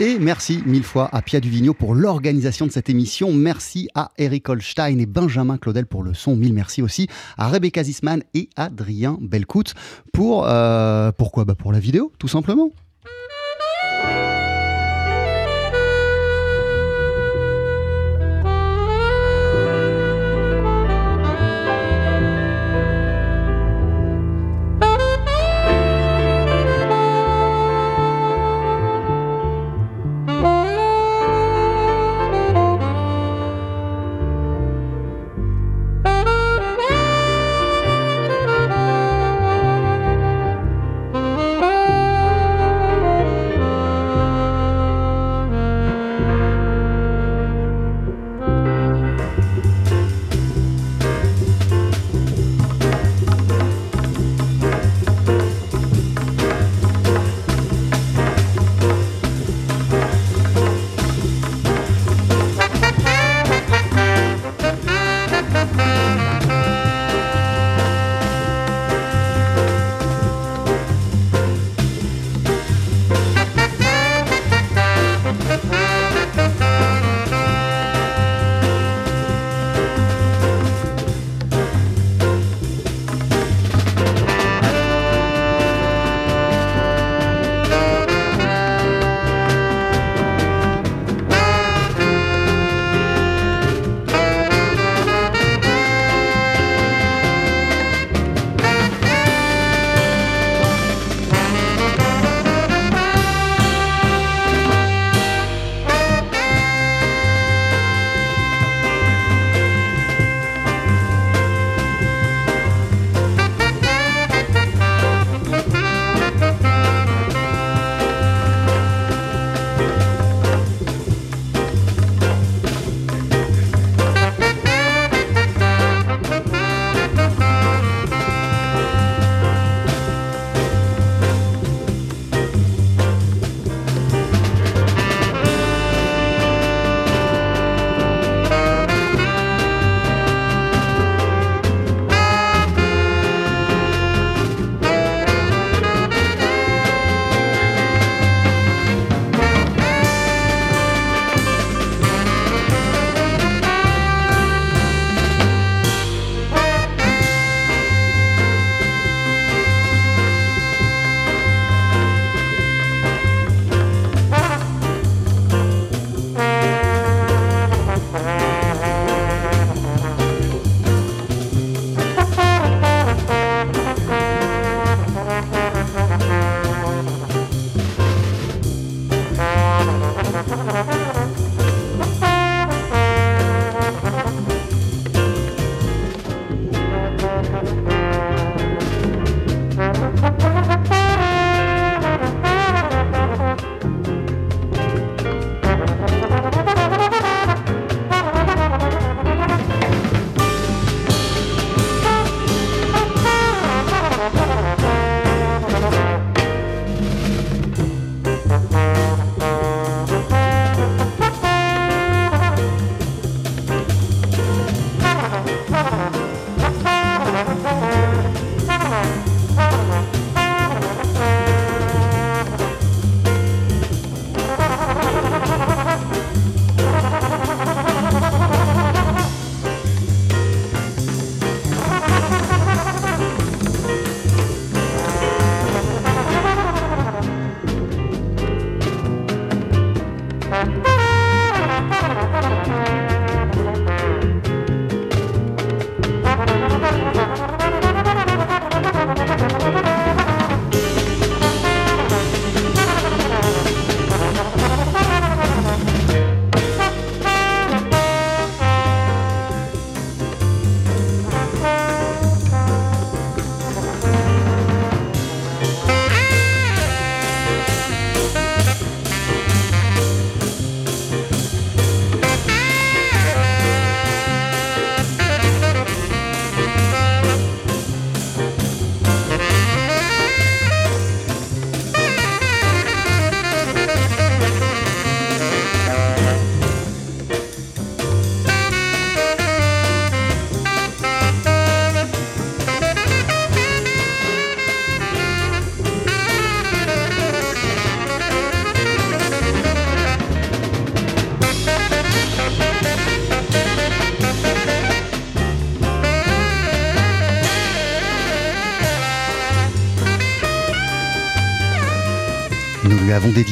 Et 0.00 0.18
merci 0.18 0.62
mille 0.66 0.82
fois 0.82 1.08
à 1.12 1.22
Pia 1.22 1.40
Duvigneau 1.40 1.74
pour 1.74 1.94
l'organisation 1.94 2.66
de 2.66 2.72
cette 2.72 2.88
émission. 2.88 3.32
Merci 3.32 3.88
à 3.94 4.10
Eric 4.18 4.48
Holstein 4.48 4.98
et 4.98 5.06
Benjamin 5.06 5.58
Claudel 5.58 5.86
pour 5.86 6.02
le 6.02 6.14
son. 6.14 6.34
Mille 6.34 6.54
merci 6.54 6.82
aussi 6.82 7.08
à 7.36 7.48
Rebecca 7.48 7.82
Zisman 7.82 8.22
et 8.34 8.48
Adrien 8.56 9.18
Belcout 9.20 9.74
pour 10.12 10.46
euh, 10.48 11.12
bah 11.12 11.54
pour 11.54 11.72
la 11.72 11.78
vidéo 11.78 12.12
tout 12.18 12.28
simplement. 12.28 12.70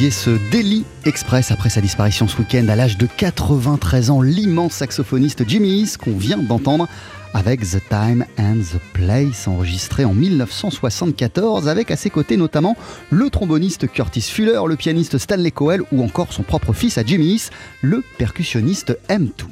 Ce 0.08 0.30
Daily 0.50 0.84
Express 1.04 1.50
après 1.50 1.68
sa 1.68 1.82
disparition 1.82 2.26
ce 2.26 2.38
week-end 2.38 2.66
à 2.68 2.76
l'âge 2.76 2.96
de 2.96 3.06
93 3.06 4.10
ans. 4.10 4.22
L'immense 4.22 4.72
saxophoniste 4.72 5.46
Jimmy 5.46 5.80
East 5.80 5.98
qu'on 5.98 6.16
vient 6.16 6.38
d'entendre 6.38 6.88
avec 7.34 7.60
The 7.60 7.82
Time 7.90 8.24
and 8.38 8.60
the 8.60 8.78
Place 8.94 9.46
enregistré 9.46 10.06
en 10.06 10.14
1974 10.14 11.68
avec 11.68 11.90
à 11.90 11.96
ses 11.96 12.08
côtés 12.08 12.38
notamment 12.38 12.76
le 13.10 13.28
tromboniste 13.28 13.92
Curtis 13.92 14.22
Fuller, 14.22 14.60
le 14.66 14.76
pianiste 14.76 15.18
Stanley 15.18 15.50
Cowell 15.50 15.82
ou 15.92 16.02
encore 16.02 16.32
son 16.32 16.44
propre 16.44 16.72
fils 16.72 16.96
à 16.96 17.04
Jimmy 17.04 17.34
East, 17.34 17.52
le 17.82 18.02
percussionniste 18.16 18.98
M. 19.08 19.28
Toomey. 19.36 19.49